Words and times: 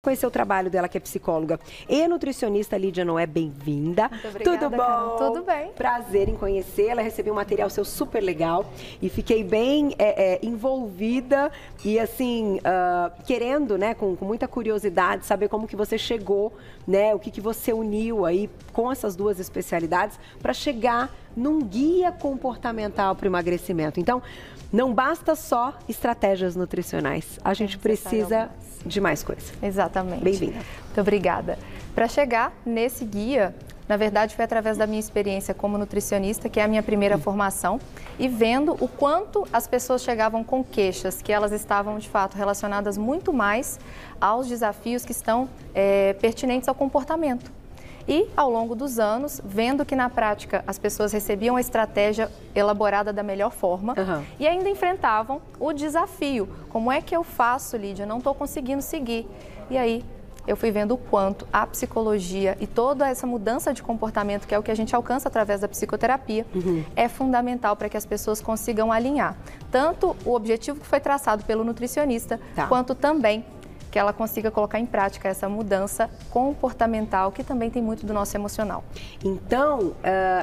conhecer 0.00 0.28
o 0.28 0.30
trabalho 0.30 0.70
dela, 0.70 0.88
que 0.88 0.96
é 0.96 1.00
psicóloga 1.00 1.58
e 1.88 2.06
nutricionista. 2.06 2.78
Lídia 2.78 3.04
Noé, 3.04 3.26
bem-vinda. 3.26 4.08
Tudo 4.44 4.70
bom? 4.70 4.76
Carol. 4.76 5.16
Tudo 5.18 5.42
bem. 5.42 5.72
Prazer 5.72 6.28
em 6.28 6.36
conhecê-la. 6.36 7.02
Recebi 7.02 7.32
um 7.32 7.34
material 7.34 7.68
seu 7.68 7.84
super 7.84 8.22
legal 8.22 8.72
e 9.02 9.08
fiquei 9.08 9.42
bem 9.42 9.96
é, 9.98 10.34
é, 10.34 10.38
envolvida 10.40 11.50
e 11.84 11.98
assim 11.98 12.58
uh, 12.58 13.22
querendo, 13.24 13.76
né, 13.76 13.92
com, 13.92 14.14
com, 14.14 14.24
muita 14.24 14.46
curiosidade, 14.46 15.26
saber 15.26 15.48
como 15.48 15.66
que 15.66 15.74
você 15.74 15.98
chegou, 15.98 16.52
né, 16.86 17.12
o 17.12 17.18
que 17.18 17.32
que 17.32 17.40
você 17.40 17.72
uniu 17.72 18.24
aí 18.24 18.48
com 18.72 18.92
essas 18.92 19.16
duas 19.16 19.40
especialidades 19.40 20.16
para 20.40 20.52
chegar 20.52 21.12
num 21.36 21.60
guia 21.60 22.12
comportamental 22.12 23.14
para 23.14 23.24
o 23.24 23.28
emagrecimento. 23.28 24.00
Então, 24.00 24.22
não 24.72 24.92
basta 24.92 25.34
só 25.34 25.78
estratégias 25.88 26.54
nutricionais. 26.54 27.38
A 27.42 27.54
gente 27.54 27.78
precisa 27.78 28.50
de 28.84 29.00
mais 29.00 29.22
coisa. 29.22 29.52
Exatamente. 29.62 30.22
Bem-vinda. 30.22 30.58
Muito 30.84 31.00
obrigada. 31.00 31.58
Para 31.94 32.06
chegar 32.06 32.52
nesse 32.64 33.04
guia, 33.04 33.54
na 33.88 33.96
verdade, 33.96 34.36
foi 34.36 34.44
através 34.44 34.76
da 34.76 34.86
minha 34.86 35.00
experiência 35.00 35.54
como 35.54 35.78
nutricionista, 35.78 36.48
que 36.48 36.60
é 36.60 36.64
a 36.64 36.68
minha 36.68 36.82
primeira 36.82 37.16
hum. 37.16 37.20
formação, 37.20 37.80
e 38.18 38.28
vendo 38.28 38.76
o 38.78 38.86
quanto 38.86 39.48
as 39.52 39.66
pessoas 39.66 40.02
chegavam 40.02 40.44
com 40.44 40.62
queixas, 40.62 41.22
que 41.22 41.32
elas 41.32 41.52
estavam, 41.52 41.98
de 41.98 42.08
fato, 42.08 42.36
relacionadas 42.36 42.98
muito 42.98 43.32
mais 43.32 43.80
aos 44.20 44.46
desafios 44.46 45.04
que 45.04 45.12
estão 45.12 45.48
é, 45.74 46.12
pertinentes 46.14 46.68
ao 46.68 46.74
comportamento. 46.74 47.57
E, 48.08 48.26
ao 48.34 48.50
longo 48.50 48.74
dos 48.74 48.98
anos, 48.98 49.40
vendo 49.44 49.84
que 49.84 49.94
na 49.94 50.08
prática 50.08 50.64
as 50.66 50.78
pessoas 50.78 51.12
recebiam 51.12 51.56
a 51.56 51.60
estratégia 51.60 52.30
elaborada 52.54 53.12
da 53.12 53.22
melhor 53.22 53.50
forma 53.52 53.94
uhum. 53.98 54.24
e 54.40 54.46
ainda 54.46 54.70
enfrentavam 54.70 55.42
o 55.60 55.74
desafio. 55.74 56.48
Como 56.70 56.90
é 56.90 57.02
que 57.02 57.14
eu 57.14 57.22
faço, 57.22 57.76
Lídia? 57.76 58.06
Não 58.06 58.18
estou 58.18 58.34
conseguindo 58.34 58.80
seguir. 58.80 59.28
E 59.70 59.76
aí 59.76 60.02
eu 60.46 60.56
fui 60.56 60.70
vendo 60.70 60.94
o 60.94 60.96
quanto 60.96 61.46
a 61.52 61.66
psicologia 61.66 62.56
e 62.58 62.66
toda 62.66 63.06
essa 63.06 63.26
mudança 63.26 63.74
de 63.74 63.82
comportamento, 63.82 64.46
que 64.46 64.54
é 64.54 64.58
o 64.58 64.62
que 64.62 64.70
a 64.70 64.74
gente 64.74 64.96
alcança 64.96 65.28
através 65.28 65.60
da 65.60 65.68
psicoterapia, 65.68 66.46
uhum. 66.54 66.82
é 66.96 67.06
fundamental 67.06 67.76
para 67.76 67.90
que 67.90 67.98
as 67.98 68.06
pessoas 68.06 68.40
consigam 68.40 68.90
alinhar 68.90 69.36
tanto 69.70 70.16
o 70.24 70.32
objetivo 70.32 70.80
que 70.80 70.86
foi 70.86 71.00
traçado 71.00 71.44
pelo 71.44 71.62
nutricionista, 71.62 72.40
tá. 72.56 72.66
quanto 72.66 72.94
também 72.94 73.44
que 73.98 74.00
ela 74.00 74.12
consiga 74.12 74.48
colocar 74.48 74.78
em 74.78 74.86
prática 74.86 75.28
essa 75.28 75.48
mudança 75.48 76.08
comportamental, 76.30 77.32
que 77.32 77.42
também 77.42 77.68
tem 77.68 77.82
muito 77.82 78.06
do 78.06 78.14
nosso 78.14 78.36
emocional. 78.36 78.84
Então, 79.24 79.88
uh, 79.88 79.94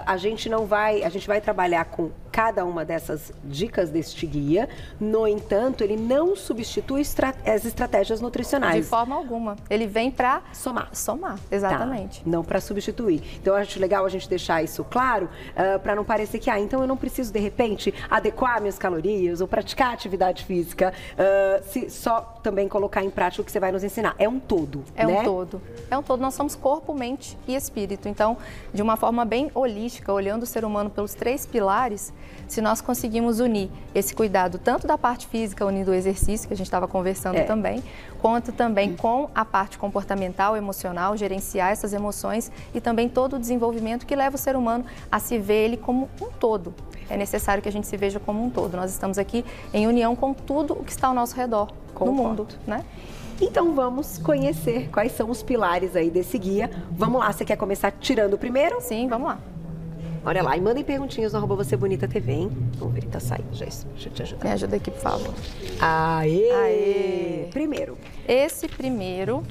a 0.06 0.18
gente 0.18 0.50
não 0.50 0.66
vai, 0.66 1.04
a 1.04 1.08
gente 1.10 1.26
vai 1.26 1.40
trabalhar 1.40 1.86
com 1.86 2.12
cada 2.36 2.66
uma 2.66 2.84
dessas 2.84 3.32
dicas 3.46 3.90
deste 3.90 4.26
guia. 4.26 4.68
No 5.00 5.26
entanto, 5.26 5.86
ele 5.86 5.96
não 5.96 6.36
substitui 6.36 7.02
as 7.46 7.64
estratégias 7.64 8.20
nutricionais. 8.20 8.84
De 8.84 8.90
forma 8.90 9.16
alguma. 9.16 9.56
Ele 9.70 9.88
vem 9.88 10.12
para 10.12 10.42
somar. 10.52 10.90
Somar, 10.92 11.40
exatamente. 11.50 12.20
Tá, 12.20 12.30
não 12.30 12.44
para 12.44 12.60
substituir. 12.60 13.24
Então, 13.42 13.54
eu 13.54 13.62
acho 13.62 13.80
legal 13.80 14.06
a 14.06 14.10
gente 14.10 14.28
deixar 14.28 14.62
isso 14.62 14.84
claro, 14.84 15.30
uh, 15.52 15.80
para 15.80 15.96
não 15.96 16.04
parecer 16.04 16.40
que, 16.40 16.50
ah, 16.50 16.60
então 16.60 16.82
eu 16.82 16.88
não 16.88 16.98
preciso, 16.98 17.32
de 17.32 17.40
repente, 17.40 17.94
adequar 18.10 18.60
minhas 18.60 18.78
calorias 18.78 19.40
ou 19.40 19.48
praticar 19.48 19.94
atividade 19.94 20.44
física, 20.44 20.92
uh, 21.14 21.64
se 21.64 21.90
só 21.90 22.20
também 22.44 22.68
colocar 22.68 23.02
em 23.02 23.10
prática 23.10 23.44
o 23.44 23.46
que 23.46 23.52
você 23.52 23.62
vai 23.62 23.72
nos 23.72 23.82
ensinar. 23.82 24.14
É 24.20 24.28
um 24.28 24.42
todo, 24.42 24.84
É 24.94 25.06
né? 25.06 25.22
um 25.22 25.24
todo. 25.24 25.62
É 25.90 25.98
um 25.98 26.04
todo. 26.04 26.20
Nós 26.20 26.34
somos 26.34 26.54
corpo, 26.54 26.94
mente 26.94 27.38
e 27.48 27.56
espírito. 27.56 28.10
Então, 28.10 28.36
de 28.74 28.82
uma 28.82 28.98
forma 28.98 29.24
bem 29.24 29.50
holística, 29.56 30.12
olhando 30.12 30.44
o 30.44 30.46
ser 30.46 30.66
humano 30.66 30.90
pelos 30.90 31.14
três 31.14 31.46
pilares, 31.46 32.14
se 32.48 32.62
nós 32.62 32.82
conseguimos 32.82 33.40
unir 33.40 33.70
esse 33.94 34.14
cuidado 34.14 34.58
tanto 34.58 34.86
da 34.86 34.98
parte 34.98 35.28
física, 35.28 35.66
unindo 35.66 35.92
o 35.92 35.94
exercício, 35.94 36.48
que 36.48 36.54
a 36.54 36.58
gente 36.58 36.68
estava 36.68 36.88
conversando 36.88 37.38
é. 37.38 37.44
também, 37.44 37.84
quanto 38.22 38.52
também 38.52 38.96
com 38.96 39.30
a 39.34 39.44
parte 39.44 39.78
comportamental, 39.78 40.56
emocional, 40.56 41.18
gerenciar 41.18 41.72
essas 41.72 41.94
emoções 41.94 42.52
e 42.74 42.80
também 42.80 43.10
todo 43.10 43.36
o 43.36 43.40
desenvolvimento 43.40 44.06
que 44.06 44.16
leva 44.16 44.36
o 44.36 44.40
ser 44.40 44.56
humano 44.56 44.86
a 45.12 45.20
se 45.20 45.38
ver 45.38 45.66
ele 45.66 45.78
como 45.78 46.10
um 46.22 46.28
todo. 46.28 46.74
É 47.10 47.18
necessário 47.18 47.62
que 47.62 47.70
a 47.70 47.72
gente 47.72 47.88
se 47.88 47.98
veja 47.98 48.20
como 48.20 48.44
um 48.44 48.50
todo. 48.50 48.76
Nós 48.76 48.92
estamos 48.92 49.18
aqui 49.18 49.46
em 49.74 49.88
união 49.88 50.16
com 50.16 50.34
tudo 50.34 50.74
o 50.74 50.84
que 50.84 50.92
está 50.92 51.08
ao 51.08 51.14
nosso 51.14 51.36
redor, 51.36 51.72
Concordo. 51.94 52.12
no 52.12 52.24
mundo, 52.24 52.48
né? 52.66 52.84
Então 53.40 53.76
vamos 53.76 54.18
conhecer 54.18 54.90
quais 54.92 55.12
são 55.12 55.30
os 55.30 55.44
pilares 55.44 55.96
aí 55.96 56.10
desse 56.10 56.38
guia. 56.38 56.72
Vamos 56.92 57.20
lá, 57.20 57.32
você 57.32 57.44
quer 57.44 57.58
começar 57.58 57.92
tirando 57.92 58.36
o 58.36 58.38
primeiro? 58.38 58.80
Sim, 58.80 59.08
vamos 59.08 59.28
lá. 59.28 59.55
Olha 60.26 60.42
lá, 60.42 60.58
e 60.58 60.62
mandem 60.62 60.84
perguntinhas 60.84 61.34
no 61.34 61.38
arroba 61.38 61.56
Você 61.56 61.78
Bonita 61.78 62.08
TV, 62.08 62.32
hein? 62.32 62.52
Vamos 62.80 62.96
ver, 62.96 63.06
tá 63.06 63.20
saindo 63.20 63.54
já. 63.54 63.66
Deixa 63.66 64.10
eu 64.10 64.12
te 64.12 64.24
ajudar. 64.24 64.44
Me 64.44 64.52
ajuda 64.52 64.76
aqui, 64.78 64.90
por 64.90 65.00
favor. 65.00 65.34
Aê! 65.80 66.50
Aê! 66.52 67.48
Primeiro. 67.52 67.96
Esse 68.28 68.68
primeiro 68.68 69.44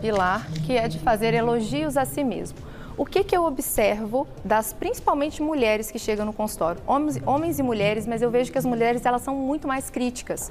pilar, 0.00 0.50
que 0.64 0.78
é 0.78 0.88
de 0.88 0.98
fazer 0.98 1.34
elogios 1.34 1.98
a 1.98 2.06
si 2.06 2.24
mesmo. 2.24 2.56
O 2.96 3.04
que, 3.04 3.22
que 3.22 3.36
eu 3.36 3.44
observo 3.44 4.26
das 4.42 4.72
principalmente 4.72 5.42
mulheres 5.42 5.90
que 5.90 5.98
chegam 5.98 6.24
no 6.24 6.32
consultório? 6.32 6.80
Homens, 6.86 7.20
homens 7.26 7.58
e 7.58 7.62
mulheres, 7.62 8.06
mas 8.06 8.22
eu 8.22 8.30
vejo 8.30 8.50
que 8.50 8.56
as 8.56 8.64
mulheres 8.64 9.04
elas 9.04 9.20
são 9.20 9.34
muito 9.34 9.68
mais 9.68 9.90
críticas 9.90 10.50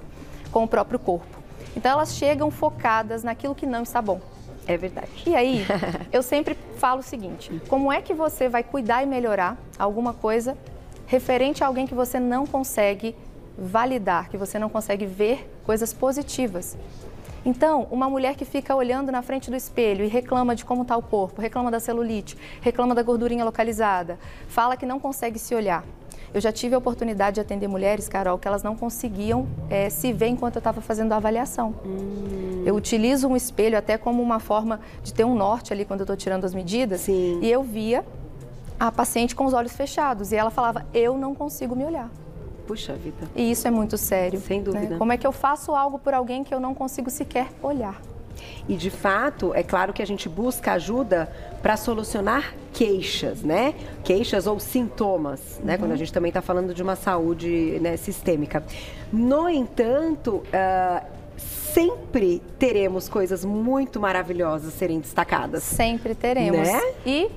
com 0.52 0.66
o 0.66 0.68
próprio 0.68 1.00
corpo. 1.00 1.42
Então 1.76 1.94
elas 1.94 2.16
chegam 2.16 2.52
focadas 2.52 3.24
naquilo 3.24 3.56
que 3.56 3.66
não 3.66 3.82
está 3.82 4.04
bom. 4.04 4.22
É 4.68 4.78
verdade. 4.78 5.10
E 5.26 5.36
aí, 5.36 5.66
eu 6.12 6.24
sempre 6.24 6.58
falo 6.78 7.00
o 7.00 7.04
seguinte: 7.04 7.62
como 7.68 7.92
é 7.92 8.02
que 8.02 8.14
você 8.14 8.48
vai 8.48 8.64
cuidar 8.64 9.04
e 9.04 9.06
melhorar 9.06 9.58
alguma 9.78 10.14
coisa 10.14 10.58
referente 11.06 11.64
a 11.64 11.68
alguém 11.68 11.86
que 11.86 11.94
você 11.94 12.20
não 12.20 12.46
consegue 12.46 13.16
validar, 13.58 14.30
que 14.30 14.38
você 14.38 14.58
não 14.58 14.70
consegue 14.70 15.06
ver 15.06 15.50
coisas 15.66 15.94
positivas? 15.94 16.78
Então, 17.46 17.88
uma 17.92 18.10
mulher 18.10 18.36
que 18.36 18.46
fica 18.46 18.74
olhando 18.74 19.12
na 19.12 19.22
frente 19.22 19.50
do 19.50 19.56
espelho 19.56 20.06
e 20.06 20.08
reclama 20.08 20.56
de 20.56 20.64
como 20.64 20.84
está 20.84 20.96
o 20.96 21.02
corpo, 21.02 21.42
reclama 21.42 21.70
da 21.70 21.80
celulite, 21.80 22.38
reclama 22.62 22.96
da 22.96 23.04
gordurinha 23.04 23.44
localizada, 23.44 24.18
fala 24.48 24.78
que 24.78 24.86
não 24.86 24.98
consegue 24.98 25.38
se 25.38 25.54
olhar. 25.54 25.84
Eu 26.34 26.42
já 26.42 26.52
tive 26.52 26.74
a 26.74 26.78
oportunidade 26.78 27.36
de 27.36 27.42
atender 27.42 27.68
mulheres, 27.68 28.10
Carol, 28.10 28.38
que 28.40 28.48
elas 28.48 28.64
não 28.64 28.76
conseguiam 28.76 29.48
é, 29.70 29.90
se 29.90 30.12
ver 30.12 30.28
enquanto 30.28 30.56
eu 30.56 30.60
estava 30.60 30.82
fazendo 30.82 31.12
a 31.12 31.18
avaliação. 31.18 31.76
Hum. 31.86 32.64
Eu 32.66 32.76
utilizo 32.76 33.28
um 33.28 33.36
espelho 33.36 33.78
até 33.78 33.98
como 33.98 34.22
uma 34.22 34.40
forma 34.40 34.80
de 35.04 35.14
ter 35.14 35.24
um 35.24 35.36
norte 35.36 35.72
ali 35.72 35.86
quando 35.86 36.00
eu 36.00 36.06
estou 36.06 36.18
tirando 36.18 36.46
as 36.46 36.54
medidas. 36.54 37.02
Sim. 37.02 37.40
E 37.42 37.52
eu 37.52 37.62
via 37.62 38.04
a 38.80 38.92
paciente 38.92 39.36
com 39.36 39.46
os 39.46 39.54
olhos 39.54 39.74
fechados 39.74 40.32
e 40.32 40.36
ela 40.36 40.50
falava: 40.50 40.86
Eu 40.94 41.18
não 41.18 41.36
consigo 41.36 41.76
me 41.76 41.86
olhar. 41.86 42.10
Puxa 42.66 42.94
vida. 42.94 43.30
E 43.36 43.52
isso 43.52 43.68
é 43.68 43.72
muito 43.72 43.98
sério. 43.98 44.40
Sem 44.40 44.60
né? 44.60 44.64
dúvida. 44.64 44.90
Né? 44.92 44.98
Como 44.98 45.12
é 45.12 45.18
que 45.18 45.28
eu 45.28 45.32
faço 45.32 45.76
algo 45.76 46.00
por 46.00 46.14
alguém 46.14 46.44
que 46.44 46.54
eu 46.54 46.60
não 46.60 46.74
consigo 46.74 47.10
sequer 47.10 47.48
olhar? 47.62 48.02
E 48.68 48.76
de 48.76 48.90
fato, 48.90 49.54
é 49.54 49.64
claro 49.64 49.94
que 49.94 50.02
a 50.02 50.06
gente 50.06 50.28
busca 50.30 50.74
ajuda 50.74 51.32
para 51.62 51.78
solucionar 51.78 52.54
queixas, 52.74 53.42
né? 53.42 53.74
Queixas 54.04 54.48
ou 54.48 54.60
sintomas, 54.60 55.60
né? 55.64 55.78
Quando 55.78 55.92
a 55.92 55.94
uhum. 55.94 55.98
gente 55.98 56.14
também 56.14 56.30
está 56.30 56.42
falando 56.42 56.74
de 56.74 56.82
uma 56.82 56.96
saúde 56.96 57.80
né, 57.82 57.98
sistêmica. 57.98 58.64
No 59.12 59.48
entanto, 59.48 60.44
uh, 60.48 61.06
sempre 61.38 62.42
teremos 62.60 63.10
coisas 63.10 63.44
muito 63.44 64.00
maravilhosas 64.00 64.74
serem 64.74 65.00
destacadas. 65.00 65.64
Sempre 65.64 66.16
teremos. 66.16 66.68
Né? 66.68 66.82
E 67.06 67.32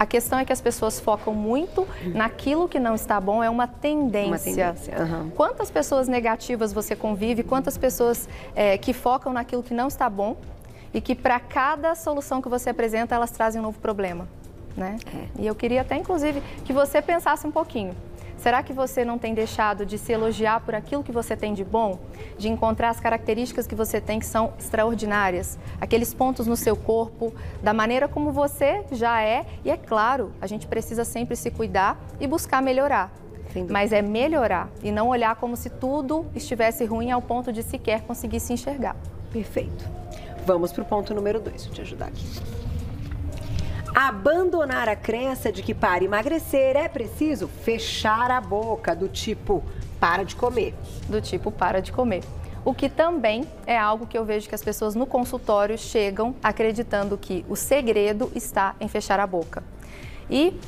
a 0.00 0.06
questão 0.06 0.38
é 0.38 0.46
que 0.46 0.52
as 0.52 0.62
pessoas 0.62 0.98
focam 0.98 1.34
muito 1.34 1.86
naquilo 2.14 2.66
que 2.66 2.80
não 2.80 2.94
está 2.94 3.20
bom, 3.20 3.44
é 3.44 3.50
uma 3.50 3.66
tendência. 3.66 4.28
Uma 4.28 4.38
tendência. 4.38 4.96
Uhum. 4.98 5.28
Quantas 5.28 5.70
pessoas 5.70 6.08
negativas 6.08 6.72
você 6.72 6.96
convive, 6.96 7.42
quantas 7.42 7.76
pessoas 7.76 8.26
é, 8.56 8.78
que 8.78 8.94
focam 8.94 9.30
naquilo 9.30 9.62
que 9.62 9.74
não 9.74 9.88
está 9.88 10.08
bom 10.08 10.38
e 10.94 11.02
que 11.02 11.14
para 11.14 11.38
cada 11.38 11.94
solução 11.94 12.40
que 12.40 12.48
você 12.48 12.70
apresenta, 12.70 13.14
elas 13.14 13.30
trazem 13.30 13.60
um 13.60 13.64
novo 13.64 13.78
problema. 13.78 14.26
Né? 14.74 14.96
É. 15.06 15.42
E 15.42 15.46
eu 15.46 15.54
queria 15.54 15.82
até, 15.82 15.96
inclusive, 15.96 16.42
que 16.64 16.72
você 16.72 17.02
pensasse 17.02 17.46
um 17.46 17.50
pouquinho. 17.50 17.94
Será 18.40 18.62
que 18.62 18.72
você 18.72 19.04
não 19.04 19.18
tem 19.18 19.34
deixado 19.34 19.84
de 19.84 19.98
se 19.98 20.12
elogiar 20.12 20.60
por 20.60 20.74
aquilo 20.74 21.04
que 21.04 21.12
você 21.12 21.36
tem 21.36 21.52
de 21.52 21.62
bom? 21.62 21.98
De 22.38 22.48
encontrar 22.48 22.88
as 22.88 22.98
características 22.98 23.66
que 23.66 23.74
você 23.74 24.00
tem 24.00 24.18
que 24.18 24.24
são 24.24 24.54
extraordinárias? 24.58 25.58
Aqueles 25.78 26.14
pontos 26.14 26.46
no 26.46 26.56
seu 26.56 26.74
corpo, 26.74 27.34
da 27.62 27.74
maneira 27.74 28.08
como 28.08 28.32
você 28.32 28.82
já 28.92 29.20
é. 29.20 29.44
E 29.62 29.70
é 29.70 29.76
claro, 29.76 30.32
a 30.40 30.46
gente 30.46 30.66
precisa 30.66 31.04
sempre 31.04 31.36
se 31.36 31.50
cuidar 31.50 32.00
e 32.18 32.26
buscar 32.26 32.62
melhorar. 32.62 33.12
Mas 33.68 33.92
é 33.92 34.00
melhorar 34.00 34.70
e 34.82 34.90
não 34.90 35.08
olhar 35.08 35.36
como 35.36 35.54
se 35.54 35.68
tudo 35.68 36.24
estivesse 36.34 36.86
ruim 36.86 37.10
ao 37.10 37.20
ponto 37.20 37.52
de 37.52 37.62
sequer 37.62 38.00
conseguir 38.02 38.40
se 38.40 38.54
enxergar. 38.54 38.96
Perfeito. 39.30 39.84
Vamos 40.46 40.72
para 40.72 40.82
o 40.82 40.86
ponto 40.86 41.12
número 41.12 41.40
dois, 41.40 41.66
eu 41.66 41.72
te 41.72 41.82
ajudar 41.82 42.06
aqui. 42.06 42.24
Abandonar 43.94 44.88
a 44.88 44.94
crença 44.94 45.50
de 45.50 45.62
que 45.62 45.74
para 45.74 46.04
emagrecer 46.04 46.76
é 46.76 46.88
preciso 46.88 47.48
fechar 47.48 48.30
a 48.30 48.40
boca, 48.40 48.94
do 48.94 49.08
tipo, 49.08 49.64
para 49.98 50.24
de 50.24 50.36
comer. 50.36 50.74
Do 51.08 51.20
tipo, 51.20 51.50
para 51.50 51.80
de 51.80 51.92
comer. 51.92 52.22
O 52.64 52.74
que 52.74 52.88
também 52.88 53.46
é 53.66 53.76
algo 53.76 54.06
que 54.06 54.16
eu 54.16 54.24
vejo 54.24 54.48
que 54.48 54.54
as 54.54 54.62
pessoas 54.62 54.94
no 54.94 55.06
consultório 55.06 55.76
chegam 55.78 56.34
acreditando 56.42 57.16
que 57.16 57.44
o 57.48 57.56
segredo 57.56 58.30
está 58.34 58.76
em 58.80 58.86
fechar 58.86 59.18
a 59.18 59.26
boca. 59.26 59.62
E 60.30 60.58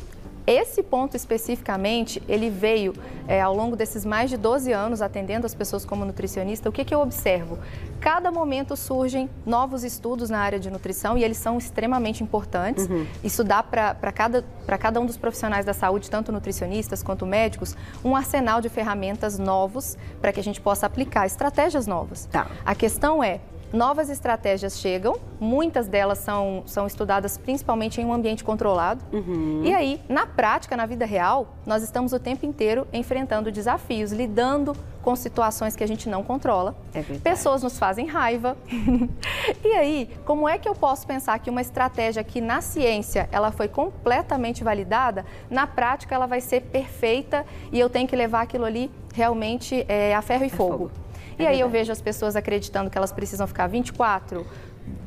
Esse 0.47 0.83
ponto 0.83 1.17
especificamente, 1.17 2.23
ele 2.29 2.51
veio 2.51 2.95
é, 3.29 3.41
ao 3.41 3.55
longo 3.55 3.77
desses 3.77 4.05
mais 4.05 4.29
de 4.29 4.37
12 4.37 4.73
anos 4.73 5.01
atendendo 5.01 5.47
as 5.47 5.55
pessoas 5.55 5.85
como 5.85 6.05
nutricionista. 6.05 6.69
O 6.69 6.73
que, 6.73 6.85
que 6.85 6.95
eu 6.95 7.01
observo? 7.01 7.59
Cada 8.01 8.33
momento 8.33 8.77
surgem 8.77 9.31
novos 9.47 9.85
estudos 9.85 10.29
na 10.29 10.41
área 10.41 10.59
de 10.59 10.69
nutrição 10.69 11.17
e 11.17 11.23
eles 11.23 11.37
são 11.37 11.57
extremamente 11.57 12.23
importantes. 12.23 12.89
Uhum. 12.89 13.07
Isso 13.23 13.45
dá 13.45 13.63
para 13.63 14.13
cada, 14.13 14.45
cada 14.81 15.01
um 15.01 15.07
dos 15.07 15.17
profissionais 15.17 15.65
da 15.65 15.73
saúde, 15.73 16.11
tanto 16.11 16.33
nutricionistas 16.33 17.03
quanto 17.03 17.25
médicos, 17.25 17.77
um 18.05 18.17
arsenal 18.17 18.61
de 18.61 18.69
ferramentas 18.69 19.39
novos 19.39 19.97
para 20.21 20.33
que 20.33 20.41
a 20.41 20.43
gente 20.43 20.61
possa 20.61 20.87
aplicar 20.87 21.27
estratégias 21.27 21.87
novas. 21.87 22.27
Tá. 22.27 22.49
A 22.65 22.75
questão 22.75 23.23
é, 23.23 23.41
novas 23.73 24.11
estratégias 24.11 24.79
chegam, 24.79 25.17
muitas 25.41 25.89
delas 25.89 26.19
são, 26.19 26.63
são 26.67 26.87
estudadas 26.87 27.39
principalmente 27.39 28.01
em 28.01 28.05
um 28.05 28.13
ambiente 28.13 28.45
controlado. 28.45 29.03
Uhum. 29.13 29.63
E 29.65 29.73
aí, 29.73 30.01
na 30.09 30.27
prática, 30.27 30.77
na 30.77 30.87
vida 30.87 31.05
real, 31.05 31.55
nós 31.67 31.83
estamos 31.83 32.13
o 32.13 32.19
tempo 32.19 32.45
inteiro 32.45 32.87
enfrentando 32.93 33.51
desafios, 33.51 34.13
lidando 34.13 34.77
com 35.03 35.17
situações 35.17 35.75
que 35.75 35.83
a 35.83 35.87
gente 35.87 36.09
não 36.09 36.23
controla. 36.23 36.77
É 36.95 37.03
Pessoas 37.03 37.63
nos 37.63 37.79
fazem 37.79 38.07
raiva. 38.07 38.57
e 39.65 39.73
aí, 39.73 40.09
como 40.25 40.49
é 40.49 40.59
que 40.59 40.69
eu 40.69 40.75
posso 40.75 41.07
pensar 41.07 41.39
que 41.41 41.51
uma 41.51 41.61
estratégia 41.61 42.23
que 42.23 42.41
na 42.41 42.61
ciência 42.61 43.29
ela 43.33 43.51
foi 43.51 43.69
completamente 43.69 44.63
validada, 44.63 45.27
na 45.51 45.67
prática 45.67 46.15
ela 46.15 46.27
vai 46.27 46.41
ser 46.41 46.63
perfeita 46.63 47.45
e 47.73 47.81
eu 47.81 47.91
tenho 47.91 48.07
que 48.07 48.15
levar 48.15 48.43
aquilo 48.43 48.65
ali 48.65 48.91
realmente 49.13 49.85
é, 49.89 50.15
a 50.15 50.23
ferro 50.23 50.45
e 50.45 50.47
é 50.47 50.51
fogo. 50.51 50.73
fogo. 50.73 50.91
E 51.39 51.45
é 51.45 51.49
aí 51.49 51.57
verdade. 51.57 51.61
eu 51.61 51.69
vejo 51.69 51.93
as 51.93 52.01
pessoas 52.01 52.37
acreditando 52.37 52.91
que 52.91 52.97
elas 52.99 53.13
precisam 53.13 53.47
ficar 53.47 53.67
24, 53.67 54.47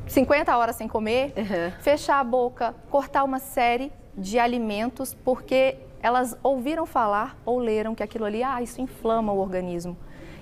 50 0.06 0.56
horas 0.56 0.76
sem 0.76 0.88
comer, 0.88 1.32
uhum. 1.36 1.72
fechar 1.80 2.20
a 2.20 2.24
boca, 2.24 2.74
cortar 2.90 3.24
uma 3.24 3.38
série 3.38 3.92
de 4.16 4.38
alimentos 4.38 5.14
porque 5.14 5.76
elas 6.02 6.36
ouviram 6.42 6.86
falar 6.86 7.36
ou 7.44 7.58
leram 7.58 7.94
que 7.94 8.02
aquilo 8.02 8.24
ali, 8.24 8.42
ah, 8.42 8.62
isso 8.62 8.80
inflama 8.80 9.32
o 9.32 9.38
organismo. 9.38 9.96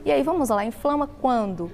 E 0.05 0.13
aí 0.13 0.23
vamos 0.23 0.51
lá, 0.51 0.65
inflama 0.65 1.07
quando? 1.07 1.71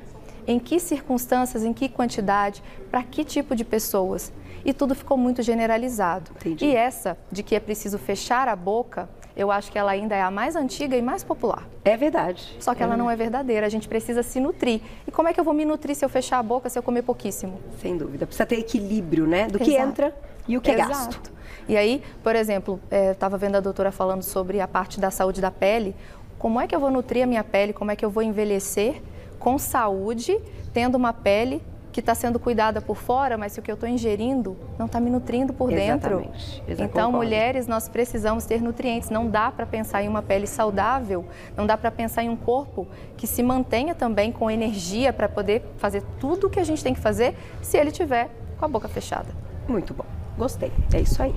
Em 0.47 0.59
que 0.59 0.79
circunstâncias, 0.79 1.65
em 1.65 1.73
que 1.73 1.89
quantidade, 1.89 2.63
para 2.91 3.03
que 3.03 3.25
tipo 3.25 3.55
de 3.55 3.65
pessoas? 3.65 4.33
E 4.65 4.73
tudo 4.73 4.95
ficou 4.95 5.17
muito 5.17 5.43
generalizado. 5.43 6.31
Entendi. 6.37 6.67
E 6.67 6.77
essa 6.77 7.19
de 7.31 7.43
que 7.43 7.55
é 7.55 7.61
preciso 7.61 7.99
fechar 7.99 8.47
a 8.49 8.55
boca, 8.55 9.09
eu 9.41 9.51
acho 9.51 9.73
que 9.73 9.79
ela 9.79 9.91
ainda 9.91 10.15
é 10.15 10.21
a 10.21 10.31
mais 10.31 10.55
antiga 10.55 10.95
e 10.95 11.01
mais 11.01 11.25
popular. 11.25 11.67
É 11.83 11.97
verdade. 11.97 12.55
Só 12.61 12.75
que 12.75 12.83
é. 12.83 12.85
ela 12.85 12.95
não 12.95 13.11
é 13.11 13.17
verdadeira. 13.17 13.65
A 13.65 13.71
gente 13.71 13.89
precisa 13.89 14.23
se 14.23 14.39
nutrir. 14.39 14.83
E 15.09 15.11
como 15.11 15.29
é 15.29 15.33
que 15.33 15.41
eu 15.41 15.45
vou 15.45 15.55
me 15.55 15.65
nutrir 15.65 15.97
se 15.97 16.05
eu 16.05 16.11
fechar 16.11 16.39
a 16.39 16.43
boca, 16.43 16.69
se 16.69 16.79
eu 16.79 16.83
comer 16.83 17.01
pouquíssimo? 17.01 17.59
Sem 17.81 17.97
dúvida. 17.97 18.27
Precisa 18.27 18.45
ter 18.45 18.59
equilíbrio, 18.59 19.27
né? 19.27 19.47
Do 19.47 19.57
Exato. 19.57 19.65
que 19.65 19.77
entra 19.77 20.15
e 20.47 20.59
o 20.59 20.61
que 20.61 20.71
Exato. 20.71 20.91
é 20.91 20.95
gasto. 20.95 21.33
E 21.67 21.75
aí, 21.75 22.03
por 22.23 22.37
exemplo, 22.37 22.79
é, 22.91 23.13
estava 23.13 23.39
vendo 23.39 23.57
a 23.57 23.61
doutora 23.61 23.91
falando 23.91 24.23
sobre 24.23 24.61
a 24.61 24.69
parte 24.69 25.01
da 25.01 25.11
saúde 25.11 25.41
da 25.41 25.51
pele. 25.51 25.97
Como 26.39 26.61
é 26.61 26.67
que 26.67 26.75
eu 26.75 26.81
vou 26.81 26.91
nutrir 26.91 27.25
a 27.25 27.27
minha 27.27 27.43
pele? 27.43 27.73
Como 27.73 27.91
é 27.91 27.97
que 27.97 28.05
eu 28.05 28.11
vou 28.11 28.23
envelhecer 28.23 29.01
com 29.39 29.59
saúde, 29.59 30.39
tendo 30.75 30.97
uma 30.97 31.15
pele 31.15 31.63
que 31.93 32.01
está 32.01 32.15
sendo 32.15 32.39
cuidada 32.39 32.81
por 32.81 32.97
fora, 32.97 33.37
mas 33.37 33.53
se 33.53 33.61
o 33.61 33.63
que 33.63 33.71
eu 33.71 33.75
estou 33.75 33.89
ingerindo 33.89 34.57
não 34.79 34.87
está 34.87 35.01
me 35.01 35.11
nutrindo 35.11 35.53
por 35.53 35.71
dentro. 35.71 36.21
Exatamente. 36.21 36.63
Então, 36.83 37.13
mulheres, 37.13 37.67
nós 37.67 37.89
precisamos 37.89 38.45
ter 38.45 38.63
nutrientes. 38.63 39.11
Não 39.11 39.29
dá 39.29 39.51
para 39.51 39.67
pensar 39.67 40.03
em 40.03 40.09
uma 40.09 40.23
pele 40.23 40.47
saudável, 40.47 41.25
não 41.57 41.67
dá 41.67 41.77
para 41.77 41.91
pensar 41.91 42.23
em 42.23 42.29
um 42.29 42.37
corpo 42.37 42.87
que 43.17 43.27
se 43.27 43.43
mantenha 43.43 43.95
também 43.95 44.31
com 44.31 44.51
energia 44.51 45.13
para 45.13 45.29
poder 45.29 45.63
fazer 45.79 46.03
tudo 46.19 46.47
o 46.47 46.51
que 46.51 46.61
a 46.61 46.65
gente 46.65 46.83
tem 46.83 46.95
que 46.95 47.01
fazer 47.01 47.37
se 47.61 47.77
ele 47.77 47.91
tiver 47.91 48.31
com 48.59 48.65
a 48.65 48.69
boca 48.69 48.89
fechada. 48.89 49.29
Muito 49.67 49.93
bom, 49.93 50.07
gostei. 50.39 50.73
É 50.93 51.01
isso 51.01 51.23
aí. 51.23 51.35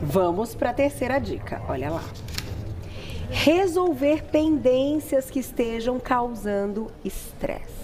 Vamos 0.00 0.54
para 0.54 0.70
a 0.70 0.74
terceira 0.74 1.18
dica. 1.18 1.60
Olha 1.68 1.90
lá. 1.90 2.02
Resolver 3.30 4.24
pendências 4.24 5.30
que 5.30 5.38
estejam 5.38 6.00
causando 6.00 6.90
estresse. 7.04 7.79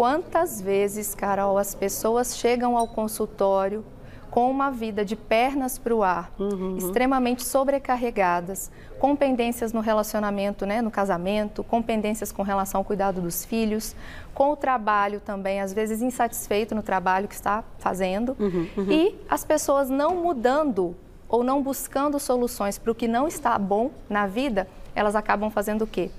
Quantas 0.00 0.62
vezes, 0.62 1.14
Carol, 1.14 1.58
as 1.58 1.74
pessoas 1.74 2.38
chegam 2.38 2.74
ao 2.74 2.88
consultório 2.88 3.84
com 4.30 4.50
uma 4.50 4.70
vida 4.70 5.04
de 5.04 5.14
pernas 5.14 5.76
para 5.76 5.94
o 5.94 6.02
ar, 6.02 6.32
uhum. 6.38 6.78
extremamente 6.78 7.44
sobrecarregadas, 7.44 8.70
com 8.98 9.14
pendências 9.14 9.74
no 9.74 9.80
relacionamento, 9.80 10.64
né, 10.64 10.80
no 10.80 10.90
casamento, 10.90 11.62
com 11.62 11.82
pendências 11.82 12.32
com 12.32 12.42
relação 12.42 12.78
ao 12.78 12.84
cuidado 12.86 13.20
dos 13.20 13.44
filhos, 13.44 13.94
com 14.32 14.52
o 14.52 14.56
trabalho 14.56 15.20
também, 15.20 15.60
às 15.60 15.74
vezes 15.74 16.00
insatisfeito 16.00 16.74
no 16.74 16.82
trabalho 16.82 17.28
que 17.28 17.34
está 17.34 17.62
fazendo, 17.78 18.34
uhum, 18.40 18.68
uhum. 18.78 18.90
e 18.90 19.14
as 19.28 19.44
pessoas 19.44 19.90
não 19.90 20.16
mudando 20.16 20.96
ou 21.28 21.44
não 21.44 21.62
buscando 21.62 22.18
soluções 22.18 22.78
para 22.78 22.90
o 22.90 22.94
que 22.94 23.06
não 23.06 23.28
está 23.28 23.58
bom 23.58 23.90
na 24.08 24.26
vida, 24.26 24.66
elas 24.94 25.14
acabam 25.14 25.50
fazendo 25.50 25.82
o 25.82 25.86
quê? 25.86 26.10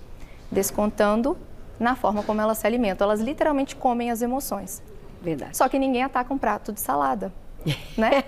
Descontando 0.51 1.35
na 1.81 1.95
forma 1.95 2.21
como 2.23 2.39
elas 2.39 2.59
se 2.59 2.67
alimentam. 2.67 3.05
Elas 3.05 3.19
literalmente 3.19 3.75
comem 3.75 4.11
as 4.11 4.21
emoções. 4.21 4.81
Verdade. 5.21 5.57
Só 5.57 5.67
que 5.67 5.79
ninguém 5.79 6.03
ataca 6.03 6.33
um 6.33 6.37
prato 6.37 6.71
de 6.71 6.79
salada. 6.79 7.33
né? 7.95 8.23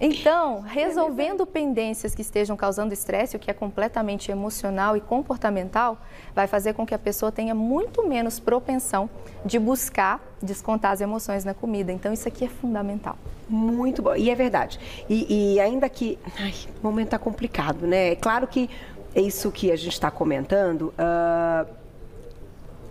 Então, 0.00 0.60
resolvendo 0.60 1.44
pendências 1.46 2.14
que 2.14 2.22
estejam 2.22 2.56
causando 2.56 2.94
estresse, 2.94 3.36
o 3.36 3.38
que 3.38 3.50
é 3.50 3.54
completamente 3.54 4.30
emocional 4.30 4.96
e 4.96 5.00
comportamental, 5.00 5.98
vai 6.34 6.46
fazer 6.46 6.72
com 6.72 6.86
que 6.86 6.94
a 6.94 6.98
pessoa 6.98 7.30
tenha 7.30 7.54
muito 7.54 8.06
menos 8.06 8.40
propensão 8.40 9.10
de 9.44 9.58
buscar 9.58 10.20
descontar 10.42 10.92
as 10.92 11.00
emoções 11.00 11.44
na 11.44 11.52
comida. 11.52 11.92
Então, 11.92 12.12
isso 12.12 12.28
aqui 12.28 12.44
é 12.44 12.48
fundamental. 12.48 13.16
Muito 13.48 14.02
bom. 14.02 14.14
E 14.14 14.30
é 14.30 14.34
verdade. 14.34 14.80
E, 15.08 15.54
e 15.54 15.60
ainda 15.60 15.88
que 15.88 16.18
ai, 16.38 16.54
o 16.82 16.86
momento 16.86 17.08
está 17.08 17.18
complicado, 17.18 17.86
né? 17.86 18.12
É 18.12 18.16
claro 18.16 18.46
que 18.46 18.70
isso 19.14 19.50
que 19.50 19.70
a 19.70 19.76
gente 19.76 19.92
está 19.92 20.10
comentando. 20.10 20.94
Uh 20.98 21.81